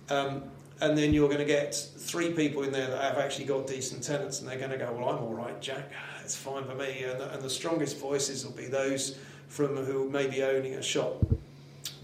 Um, 0.10 0.44
and 0.82 0.98
then 0.98 1.14
you're 1.14 1.28
going 1.28 1.40
to 1.40 1.46
get 1.46 1.76
three 1.76 2.32
people 2.32 2.64
in 2.64 2.72
there 2.72 2.88
that 2.88 3.02
have 3.02 3.18
actually 3.18 3.46
got 3.46 3.68
decent 3.68 4.04
tenants, 4.04 4.40
and 4.40 4.50
they're 4.50 4.58
going 4.58 4.72
to 4.72 4.78
go, 4.78 4.92
Well, 4.92 5.10
I'm 5.10 5.24
all 5.24 5.34
right, 5.34 5.60
Jack, 5.62 5.92
it's 6.24 6.36
fine 6.36 6.64
for 6.66 6.76
me. 6.76 7.04
And, 7.04 7.22
and 7.22 7.42
the 7.42 7.50
strongest 7.50 8.00
voices 8.00 8.46
will 8.46 8.54
be 8.54 8.66
those 8.66 9.18
from 9.48 9.76
who 9.78 10.10
may 10.10 10.28
be 10.28 10.44
owning 10.44 10.76
a 10.76 10.82
shop 10.82 11.26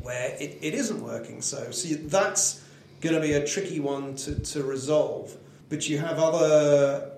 where 0.01 0.35
it, 0.39 0.57
it 0.61 0.73
isn't 0.73 1.01
working. 1.01 1.41
So, 1.41 1.71
see, 1.71 1.95
that's 1.95 2.63
going 3.01 3.15
to 3.15 3.21
be 3.21 3.33
a 3.33 3.45
tricky 3.45 3.79
one 3.79 4.15
to, 4.15 4.39
to 4.39 4.63
resolve 4.63 5.35
but 5.69 5.89
you 5.89 5.97
have 5.97 6.19
other 6.19 7.11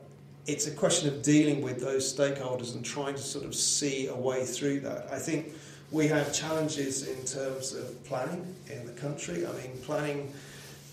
it's 0.46 0.66
a 0.66 0.72
question 0.72 1.10
of 1.10 1.22
dealing 1.22 1.62
with 1.62 1.82
those 1.82 2.12
stakeholders 2.16 2.74
and 2.74 2.86
trying 2.86 3.16
to 3.16 3.22
sort 3.22 3.44
of 3.44 3.54
see 3.54 4.08
a 4.08 4.16
way 4.16 4.46
through 4.46 4.80
that. 4.80 5.06
I 5.12 5.20
think 5.20 5.52
we 5.92 6.08
have 6.08 6.34
challenges 6.34 7.06
in 7.06 7.26
terms 7.26 7.74
of 7.74 8.02
planning 8.06 8.56
in 8.70 8.86
the 8.86 8.94
country. 8.94 9.46
I 9.46 9.52
mean, 9.52 9.78
planning, 9.84 10.32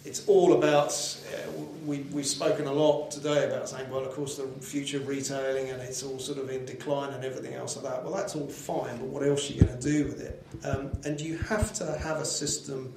it's 0.05 0.27
all 0.29 0.53
about, 0.53 0.93
uh, 1.33 1.51
we, 1.87 2.01
we've 2.13 2.27
spoken 2.27 2.67
a 2.67 2.73
lot 2.73 3.11
today 3.11 3.47
about 3.47 3.69
saying, 3.69 3.89
well, 3.89 4.05
of 4.05 4.13
course, 4.13 4.37
the 4.37 4.47
future 4.61 4.99
of 4.99 5.09
retailing 5.09 5.71
and 5.71 5.81
it's 5.81 6.03
all 6.03 6.19
sort 6.19 6.39
of 6.39 6.51
in 6.51 6.67
decline 6.67 7.15
and 7.15 7.25
everything 7.25 7.55
else 7.55 7.77
like 7.77 7.87
that. 7.87 8.05
Well, 8.05 8.13
that's 8.15 8.37
all 8.37 8.47
fine, 8.47 8.99
but 8.99 9.07
what 9.07 9.27
else 9.27 9.49
are 9.51 9.55
you 9.55 9.63
going 9.63 9.79
to 9.79 9.83
do 9.83 10.05
with 10.05 10.21
it? 10.21 10.47
Um, 10.63 10.93
and 11.05 11.19
you 11.19 11.39
have 11.39 11.73
to 11.75 11.97
have 11.99 12.19
a 12.19 12.25
system 12.25 12.95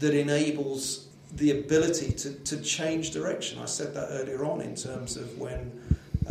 that 0.00 0.14
enables 0.14 1.08
the 1.32 1.58
ability 1.58 2.12
to, 2.12 2.32
to 2.32 2.60
change 2.60 3.12
direction. 3.12 3.58
I 3.58 3.64
said 3.64 3.94
that 3.94 4.08
earlier 4.10 4.44
on 4.44 4.60
in 4.60 4.74
terms 4.74 5.16
of 5.16 5.38
when 5.38 5.80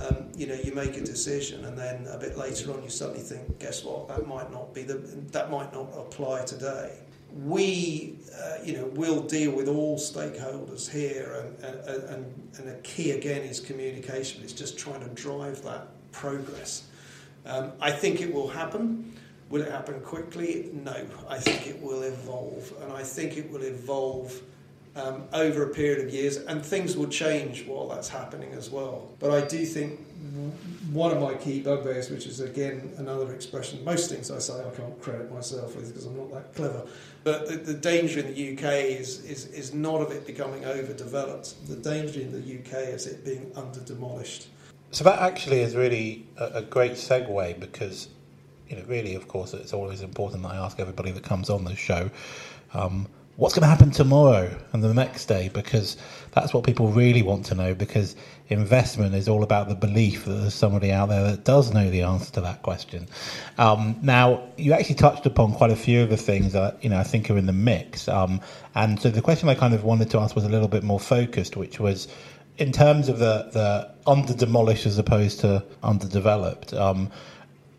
um, 0.02 0.28
you 0.36 0.48
know 0.48 0.56
you 0.64 0.74
make 0.74 0.98
a 0.98 1.02
decision 1.02 1.66
and 1.66 1.78
then 1.78 2.08
a 2.08 2.18
bit 2.18 2.38
later 2.38 2.72
on 2.74 2.84
you 2.84 2.90
suddenly 2.90 3.22
think, 3.22 3.60
guess 3.60 3.84
what? 3.84 4.08
That 4.08 4.28
might 4.28 4.52
not 4.52 4.74
be 4.74 4.84
the 4.84 4.96
that 5.32 5.52
might 5.52 5.74
not 5.74 5.90
apply 5.96 6.46
today. 6.46 6.98
We, 7.34 8.20
uh, 8.40 8.58
you 8.64 8.74
know, 8.74 8.86
will 8.86 9.22
deal 9.22 9.52
with 9.52 9.68
all 9.68 9.98
stakeholders 9.98 10.90
here, 10.90 11.54
and, 11.62 11.86
and, 11.88 12.26
and, 12.60 12.70
a 12.70 12.76
key 12.82 13.12
again 13.12 13.42
is 13.42 13.60
communication. 13.60 14.44
It's 14.44 14.54
just 14.54 14.78
trying 14.78 15.02
to 15.02 15.10
drive 15.10 15.64
that 15.64 15.88
progress. 16.12 16.84
Um, 17.46 17.72
I 17.82 17.92
think 17.92 18.22
it 18.22 18.32
will 18.32 18.48
happen. 18.48 19.18
Will 19.50 19.64
it 19.64 19.72
happen 19.72 20.00
quickly? 20.02 20.70
No. 20.74 21.06
I 21.28 21.40
think 21.40 21.68
it 21.68 21.82
will 21.82 22.04
evolve, 22.04 22.72
and 22.82 22.94
I 22.94 23.04
think 23.04 23.38
it 23.38 23.50
will 23.50 23.64
evolve 23.64 24.40
um, 24.96 25.24
over 25.34 25.64
a 25.64 25.74
period 25.74 26.06
of 26.06 26.14
years, 26.14 26.38
and 26.38 26.64
things 26.64 26.96
will 26.96 27.08
change 27.08 27.66
while 27.66 27.88
that's 27.88 28.10
happening 28.10 28.54
as 28.54 28.70
well. 28.70 29.10
But 29.20 29.32
I 29.32 29.48
do 29.48 29.66
think 29.66 30.00
one 30.94 31.12
of 31.12 31.22
my 31.22 31.34
key 31.34 31.62
bugbears, 31.62 32.10
which 32.10 32.28
is 32.28 32.40
again 32.40 32.94
another 32.98 33.34
expression, 33.34 33.84
most 33.84 34.10
things 34.10 34.30
I 34.30 34.40
say 34.40 34.54
I 34.54 34.70
can't 34.76 35.00
credit 35.02 35.34
myself 35.34 35.76
with 35.76 35.88
because 35.88 36.06
I'm 36.06 36.18
not 36.18 36.32
that 36.34 36.56
clever, 36.56 36.84
but 37.24 37.48
the, 37.48 37.58
the 37.58 37.74
danger 37.74 38.20
in 38.20 38.34
the 38.34 38.54
UK 38.54 38.74
is, 39.00 39.24
is, 39.26 39.48
is 39.48 39.74
not 39.74 40.02
of 40.02 40.12
it 40.12 40.28
becoming 40.28 40.66
overdeveloped. 40.66 41.68
The 41.68 41.76
danger 41.76 42.20
in 42.20 42.32
the 42.32 42.40
UK 42.40 42.90
is 42.90 43.08
it 43.08 43.26
being 43.26 43.52
under 43.56 43.80
demolished. 43.80 44.48
So 44.92 45.04
that 45.06 45.20
actually 45.20 45.62
is 45.62 45.76
really 45.76 46.28
a, 46.38 46.46
a 46.56 46.62
great 46.62 46.94
segue 46.94 47.60
because, 47.60 48.10
you 48.70 48.78
know, 48.78 48.84
really, 48.88 49.16
of 49.16 49.28
course, 49.28 49.54
it's 49.54 49.74
always 49.74 50.02
important 50.02 50.44
that 50.44 50.50
I 50.50 50.58
ask 50.58 50.80
everybody 50.80 51.12
that 51.12 51.24
comes 51.24 51.50
on 51.50 51.66
the 51.66 51.76
show. 51.76 52.12
Um, 52.74 53.08
what's 53.36 53.56
going 53.56 53.64
to 53.64 53.68
happen 53.68 53.90
tomorrow 53.90 54.56
and 54.74 54.84
the 54.84 54.94
next 54.94 55.26
day 55.26 55.50
because 55.54 55.98
that's 56.32 56.54
what 56.54 56.64
people 56.64 56.90
really 56.90 57.24
want 57.24 57.46
to 57.46 57.56
know 57.56 57.74
because 57.74 58.16
investment 58.50 59.16
is 59.16 59.28
all 59.28 59.42
about 59.42 59.70
the 59.70 59.76
belief 59.76 60.26
that 60.26 60.34
there's 60.34 60.54
somebody 60.54 60.92
out 60.92 61.10
there 61.10 61.24
that 61.24 61.44
does 61.44 61.74
know 61.74 61.90
the 61.90 62.04
answer 62.04 62.32
to 62.32 62.42
that 62.42 62.62
question. 62.62 63.08
Um, 63.58 63.98
now 64.04 64.44
you 64.58 64.74
actually 64.74 64.96
touched 64.96 65.26
upon 65.26 65.54
quite 65.54 65.72
a 65.72 65.76
few 65.76 66.04
of 66.04 66.10
the 66.10 66.18
things 66.18 66.54
that 66.54 66.84
you 66.84 66.90
know 66.90 67.00
i 67.00 67.04
think 67.04 67.30
are 67.32 67.38
in 67.38 67.48
the 67.48 67.54
mix. 67.54 68.08
Um, 68.08 68.40
and 68.76 69.00
so 69.00 69.10
the 69.10 69.22
question 69.22 69.50
i 69.50 69.56
kind 69.56 69.74
of 69.74 69.84
wanted 69.84 70.12
to 70.12 70.20
ask 70.20 70.36
was 70.36 70.46
a 70.46 70.50
little 70.50 70.68
bit 70.68 70.84
more 70.84 71.00
focused 71.00 71.58
which 71.58 71.80
was 71.80 72.08
in 72.60 72.72
terms 72.72 73.10
of 73.10 73.18
the, 73.18 73.50
the 73.52 73.90
under 74.06 74.34
demolished 74.34 74.86
as 74.86 75.00
opposed 75.00 75.40
to 75.40 75.64
underdeveloped 75.82 76.72
um, 76.74 77.10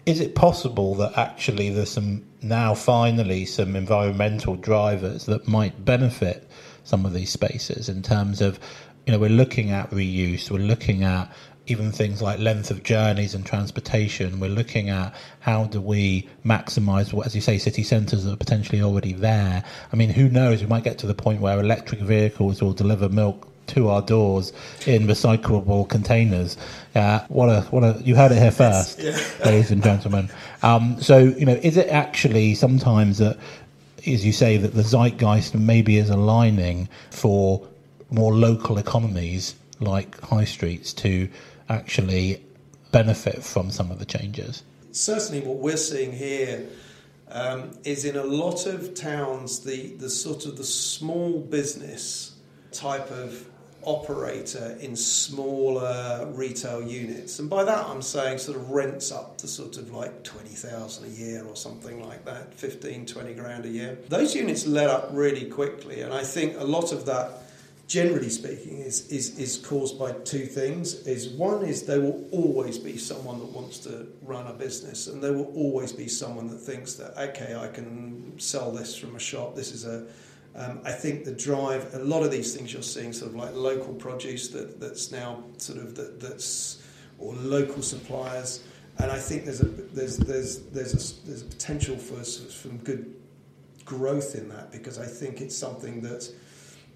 is 0.04 0.20
it 0.20 0.34
possible 0.34 0.96
that 0.96 1.16
actually 1.16 1.70
there's 1.70 1.90
some 1.90 2.24
now 2.44 2.74
finally 2.74 3.44
some 3.46 3.74
environmental 3.74 4.54
drivers 4.56 5.26
that 5.26 5.48
might 5.48 5.84
benefit 5.84 6.48
some 6.84 7.06
of 7.06 7.12
these 7.14 7.30
spaces 7.30 7.88
in 7.88 8.02
terms 8.02 8.40
of 8.40 8.60
you 9.06 9.12
know 9.12 9.18
we're 9.18 9.30
looking 9.30 9.70
at 9.70 9.90
reuse 9.90 10.50
we're 10.50 10.58
looking 10.58 11.02
at 11.02 11.32
even 11.66 11.90
things 11.90 12.20
like 12.20 12.38
length 12.38 12.70
of 12.70 12.82
journeys 12.82 13.34
and 13.34 13.46
transportation 13.46 14.38
we're 14.38 14.48
looking 14.48 14.90
at 14.90 15.14
how 15.40 15.64
do 15.64 15.80
we 15.80 16.28
maximize 16.44 17.12
what 17.12 17.26
as 17.26 17.34
you 17.34 17.40
say 17.40 17.56
city 17.56 17.82
centers 17.82 18.24
that 18.24 18.32
are 18.34 18.36
potentially 18.36 18.82
already 18.82 19.12
there. 19.12 19.64
I 19.92 19.96
mean 19.96 20.10
who 20.10 20.28
knows 20.28 20.60
we 20.60 20.66
might 20.66 20.84
get 20.84 20.98
to 20.98 21.06
the 21.06 21.14
point 21.14 21.40
where 21.40 21.58
electric 21.58 22.00
vehicles 22.00 22.62
will 22.62 22.74
deliver 22.74 23.08
milk 23.08 23.48
to 23.68 23.88
our 23.88 24.02
doors 24.02 24.52
in 24.86 25.06
recyclable 25.06 25.88
containers. 25.88 26.56
Uh, 26.94 27.20
what 27.28 27.48
a 27.48 27.62
what 27.70 27.82
a 27.82 28.00
you 28.02 28.14
heard 28.14 28.32
it 28.32 28.38
here 28.38 28.50
first, 28.50 28.98
yeah. 28.98 29.18
ladies 29.44 29.70
and 29.70 29.82
gentlemen. 29.82 30.30
Um, 30.62 31.00
so 31.00 31.18
you 31.18 31.46
know, 31.46 31.54
is 31.54 31.76
it 31.76 31.88
actually 31.88 32.54
sometimes 32.54 33.18
that, 33.18 33.38
as 34.06 34.24
you 34.24 34.32
say, 34.32 34.56
that 34.56 34.74
the 34.74 34.82
zeitgeist 34.82 35.54
maybe 35.54 35.98
is 35.98 36.10
aligning 36.10 36.88
for 37.10 37.66
more 38.10 38.32
local 38.32 38.78
economies 38.78 39.54
like 39.80 40.20
high 40.20 40.44
streets 40.44 40.92
to 40.92 41.28
actually 41.68 42.42
benefit 42.92 43.42
from 43.42 43.70
some 43.70 43.90
of 43.90 43.98
the 43.98 44.04
changes? 44.04 44.62
Certainly, 44.92 45.40
what 45.40 45.58
we're 45.58 45.76
seeing 45.76 46.12
here. 46.12 46.66
Um, 47.26 47.72
is 47.82 48.04
in 48.04 48.16
a 48.16 48.22
lot 48.22 48.66
of 48.66 48.94
towns 48.94 49.64
the, 49.64 49.88
the 49.96 50.10
sort 50.10 50.44
of 50.44 50.56
the 50.56 50.62
small 50.62 51.40
business 51.40 52.34
type 52.70 53.10
of 53.10 53.48
operator 53.84 54.76
in 54.80 54.96
smaller 54.96 56.26
retail 56.32 56.82
units. 56.82 57.38
And 57.38 57.48
by 57.48 57.64
that, 57.64 57.86
I'm 57.86 58.02
saying 58.02 58.38
sort 58.38 58.56
of 58.56 58.70
rents 58.70 59.12
up 59.12 59.38
to 59.38 59.48
sort 59.48 59.76
of 59.76 59.92
like 59.92 60.24
20,000 60.24 61.04
a 61.04 61.08
year 61.08 61.44
or 61.44 61.56
something 61.56 62.06
like 62.06 62.24
that, 62.24 62.54
15, 62.54 63.06
20 63.06 63.34
grand 63.34 63.64
a 63.64 63.68
year. 63.68 63.98
Those 64.08 64.34
units 64.34 64.66
let 64.66 64.88
up 64.88 65.08
really 65.12 65.48
quickly. 65.48 66.00
And 66.00 66.12
I 66.12 66.22
think 66.22 66.56
a 66.58 66.64
lot 66.64 66.92
of 66.92 67.06
that, 67.06 67.42
generally 67.86 68.30
speaking, 68.30 68.78
is, 68.78 69.08
is, 69.08 69.38
is 69.38 69.58
caused 69.58 69.98
by 69.98 70.12
two 70.12 70.46
things. 70.46 71.06
Is 71.06 71.28
one 71.28 71.64
is 71.64 71.82
there 71.82 72.00
will 72.00 72.26
always 72.32 72.78
be 72.78 72.96
someone 72.96 73.38
that 73.38 73.50
wants 73.50 73.78
to 73.80 74.06
run 74.22 74.46
a 74.46 74.52
business 74.52 75.06
and 75.06 75.22
there 75.22 75.32
will 75.32 75.52
always 75.54 75.92
be 75.92 76.08
someone 76.08 76.48
that 76.48 76.58
thinks 76.58 76.94
that, 76.94 77.16
okay, 77.30 77.54
I 77.54 77.68
can 77.68 78.38
sell 78.38 78.70
this 78.70 78.96
from 78.96 79.16
a 79.16 79.20
shop. 79.20 79.54
This 79.54 79.72
is 79.72 79.84
a 79.84 80.06
um, 80.56 80.80
I 80.84 80.92
think 80.92 81.24
the 81.24 81.32
drive, 81.32 81.92
a 81.94 81.98
lot 81.98 82.22
of 82.22 82.30
these 82.30 82.54
things 82.54 82.72
you're 82.72 82.82
seeing, 82.82 83.12
sort 83.12 83.32
of 83.32 83.36
like 83.36 83.54
local 83.54 83.92
produce 83.94 84.48
that, 84.48 84.78
that's 84.78 85.10
now 85.10 85.42
sort 85.56 85.78
of 85.78 85.96
that, 85.96 86.20
that's 86.20 86.80
or 87.18 87.34
local 87.34 87.82
suppliers, 87.82 88.62
and 88.98 89.10
I 89.10 89.18
think 89.18 89.44
there's 89.44 89.60
a 89.60 89.66
there's 89.66 90.16
there's 90.16 90.60
there's 90.66 90.94
a, 90.94 91.26
there's 91.26 91.42
a 91.42 91.46
potential 91.46 91.96
for 91.96 92.22
some 92.24 92.78
good 92.78 93.14
growth 93.84 94.34
in 94.34 94.48
that 94.48 94.70
because 94.70 94.98
I 94.98 95.06
think 95.06 95.40
it's 95.40 95.56
something 95.56 96.00
that 96.02 96.28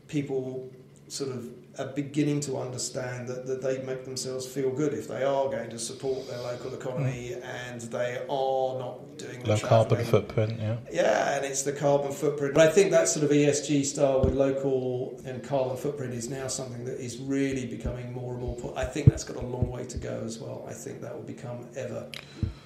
people 0.07 0.71
sort 1.09 1.31
of 1.31 1.49
are 1.79 1.87
beginning 1.87 2.41
to 2.41 2.57
understand 2.57 3.29
that, 3.29 3.47
that 3.47 3.63
they 3.63 3.81
make 3.83 4.05
themselves 4.05 4.47
feel 4.47 4.71
good 4.71 4.93
if 4.93 5.07
they 5.07 5.23
are 5.23 5.49
going 5.49 5.71
to 5.71 5.79
support 5.79 6.29
their 6.29 6.39
local 6.39 6.75
economy 6.75 7.35
and 7.43 7.81
they 7.83 8.19
are 8.29 8.79
not 8.79 9.17
doing 9.17 9.43
the 9.45 9.57
carbon 9.57 10.05
footprint, 10.05 10.59
yeah. 10.59 10.77
Yeah, 10.91 11.37
and 11.37 11.45
it's 11.45 11.63
the 11.63 11.73
carbon 11.73 12.13
footprint. 12.13 12.55
But 12.55 12.69
I 12.69 12.71
think 12.73 12.91
that 12.91 13.07
sort 13.09 13.25
of 13.25 13.31
ESG 13.31 13.85
style 13.85 14.23
with 14.23 14.35
local 14.35 15.21
and 15.25 15.43
carbon 15.43 15.77
footprint 15.77 16.15
is 16.15 16.29
now 16.29 16.49
something 16.49 16.85
that 16.85 16.99
is 16.99 17.19
really 17.19 17.67
becoming 17.67 18.13
more 18.13 18.35
and 18.35 18.43
more. 18.43 18.75
I 18.77 18.85
think 18.85 19.07
that's 19.07 19.25
got 19.25 19.37
a 19.37 19.47
long 19.47 19.71
way 19.71 19.85
to 19.87 19.99
go 19.99 20.21
as 20.25 20.39
well. 20.39 20.67
I 20.69 20.73
think 20.73 21.01
that 21.03 21.15
will 21.15 21.23
become 21.23 21.69
ever 21.77 22.07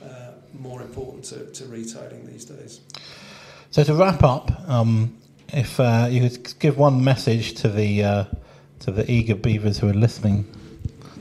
uh, 0.03 0.33
more 0.59 0.81
important 0.81 1.25
to, 1.25 1.47
to 1.51 1.67
retailing 1.67 2.27
these 2.27 2.47
days. 2.47 2.81
So 3.71 3.85
to 3.85 3.95
wrap 3.95 4.23
up, 4.23 4.51
um, 4.69 5.19
if 5.53 5.79
uh, 5.81 6.09
you 6.11 6.29
could 6.29 6.55
give 6.59 6.79
one 6.79 7.03
message 7.05 7.55
to 7.63 7.69
the 7.69 8.03
uh, 8.05 8.25
to 8.81 8.91
the 8.91 9.11
eager 9.11 9.35
beavers 9.35 9.79
who 9.79 9.89
are 9.89 9.95
listening 9.95 10.45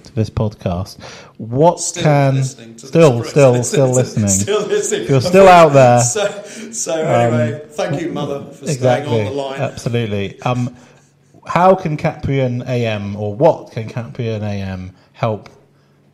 to 0.03 0.15
this 0.15 0.29
podcast, 0.29 1.01
what 1.37 1.79
Still 1.79 2.03
can 2.03 2.35
listening 2.35 2.75
to 2.75 2.87
still 2.87 3.19
this 3.19 3.29
still 3.29 3.63
still 3.63 3.89
listening? 3.93 4.27
Still 4.29 4.65
listening. 4.67 5.01
If 5.03 5.09
you're 5.09 5.21
still 5.21 5.47
out 5.47 5.69
there, 5.73 6.01
So, 6.01 6.27
so 6.71 6.95
anyway, 6.95 7.65
thank 7.69 8.01
you, 8.01 8.11
Mother, 8.11 8.51
for 8.51 8.67
staying 8.67 9.07
on 9.07 9.25
the 9.25 9.31
line. 9.31 9.59
absolutely. 9.61 10.41
Um, 10.41 10.75
how 11.47 11.75
can 11.75 11.97
Capreon 11.97 12.67
AM 12.67 13.15
or 13.15 13.33
what 13.35 13.71
can 13.71 13.89
Capreon 13.89 14.41
AM 14.43 14.95
help 15.13 15.49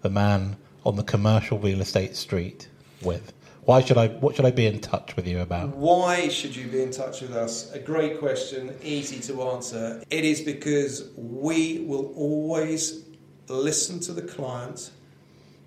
the 0.01 0.09
man 0.09 0.55
on 0.85 0.95
the 0.95 1.03
commercial 1.03 1.59
real 1.59 1.81
estate 1.81 2.15
street 2.15 2.67
with? 3.01 3.33
Why 3.67 3.81
should 3.81 3.97
I? 3.97 4.07
What 4.07 4.33
should 4.33 4.45
I 4.45 4.51
be 4.51 4.65
in 4.65 4.79
touch 4.79 5.17
with 5.17 5.27
you 5.27 5.41
about? 5.41 5.75
Why 5.75 6.29
should 6.29 6.55
you 6.55 6.67
be 6.67 6.81
in 6.81 6.89
touch 6.89 7.19
with 7.19 7.33
us? 7.33 7.69
A 7.73 7.79
great 7.79 8.17
question, 8.17 8.73
easy 8.81 9.19
to 9.27 9.43
answer. 9.43 10.01
It 10.09 10.23
is 10.23 10.39
because 10.39 11.09
we 11.17 11.79
will 11.79 12.13
always 12.15 13.03
listen 13.49 13.99
to 13.99 14.13
the 14.13 14.21
client, 14.21 14.91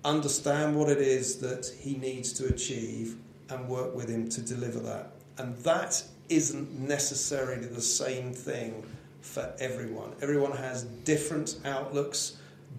understand 0.03 0.75
what 0.75 0.89
it 0.89 0.97
is 0.97 1.37
that 1.41 1.71
he 1.79 1.93
needs 1.93 2.33
to 2.33 2.47
achieve, 2.47 3.17
and 3.51 3.69
work 3.69 3.95
with 3.95 4.09
him 4.09 4.27
to 4.29 4.41
deliver 4.41 4.79
that. 4.79 5.11
And 5.37 5.55
that 5.57 6.03
isn't 6.27 6.71
necessarily 6.79 7.67
the 7.67 7.83
same 7.83 8.33
thing 8.33 8.83
for 9.21 9.53
everyone. 9.59 10.15
Everyone 10.23 10.57
has 10.57 10.85
different 11.03 11.59
outlooks, 11.65 12.37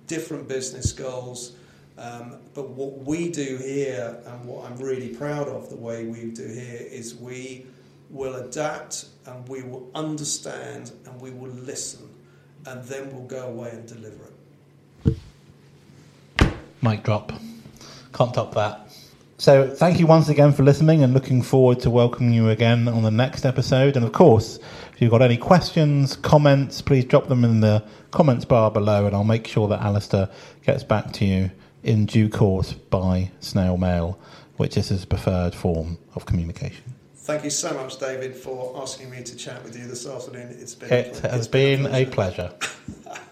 different 0.08 0.48
business 0.48 0.90
goals. 0.90 1.52
Um, 1.98 2.36
but 2.54 2.70
what 2.70 3.04
we 3.04 3.30
do 3.30 3.58
here, 3.58 4.18
and 4.26 4.44
what 4.44 4.64
I'm 4.64 4.76
really 4.76 5.08
proud 5.08 5.48
of 5.48 5.68
the 5.68 5.76
way 5.76 6.04
we 6.04 6.30
do 6.30 6.46
here, 6.46 6.80
is 6.80 7.14
we 7.14 7.66
will 8.10 8.36
adapt 8.36 9.06
and 9.26 9.46
we 9.48 9.62
will 9.62 9.90
understand 9.94 10.92
and 11.06 11.20
we 11.20 11.30
will 11.30 11.50
listen, 11.50 12.08
and 12.66 12.82
then 12.84 13.12
we'll 13.12 13.26
go 13.26 13.46
away 13.46 13.70
and 13.70 13.86
deliver 13.86 14.24
it. 15.06 15.16
Mic 16.80 17.02
drop. 17.04 17.32
Can't 18.12 18.34
top 18.34 18.54
that. 18.54 18.88
So, 19.38 19.68
thank 19.68 19.98
you 19.98 20.06
once 20.06 20.28
again 20.28 20.52
for 20.52 20.62
listening 20.62 21.02
and 21.02 21.12
looking 21.12 21.42
forward 21.42 21.80
to 21.80 21.90
welcoming 21.90 22.32
you 22.32 22.48
again 22.50 22.86
on 22.86 23.02
the 23.02 23.10
next 23.10 23.44
episode. 23.44 23.96
And 23.96 24.04
of 24.04 24.12
course, 24.12 24.58
if 24.92 25.02
you've 25.02 25.10
got 25.10 25.22
any 25.22 25.36
questions, 25.36 26.16
comments, 26.16 26.80
please 26.80 27.04
drop 27.04 27.26
them 27.26 27.44
in 27.44 27.60
the 27.60 27.84
comments 28.12 28.44
bar 28.44 28.70
below 28.70 29.06
and 29.06 29.16
I'll 29.16 29.24
make 29.24 29.46
sure 29.46 29.66
that 29.68 29.80
Alister 29.80 30.28
gets 30.64 30.84
back 30.84 31.12
to 31.14 31.24
you 31.24 31.50
in 31.82 32.06
due 32.06 32.28
course 32.28 32.72
by 32.72 33.30
snail 33.40 33.76
mail, 33.76 34.18
which 34.56 34.76
is 34.76 34.88
his 34.88 35.04
preferred 35.04 35.54
form 35.54 35.98
of 36.14 36.26
communication. 36.26 36.84
Thank 37.16 37.44
you 37.44 37.50
so 37.50 37.72
much, 37.74 37.98
David, 37.98 38.34
for 38.34 38.72
asking 38.82 39.10
me 39.10 39.22
to 39.22 39.36
chat 39.36 39.62
with 39.62 39.78
you 39.78 39.86
this 39.86 40.06
afternoon. 40.06 40.56
It's 40.58 40.74
been 40.74 40.92
a 40.92 40.94
It 40.94 41.18
has 41.18 41.38
it's 41.40 41.48
been 41.48 41.84
been 41.84 41.94
a 41.94 42.04
pleasure. 42.06 42.52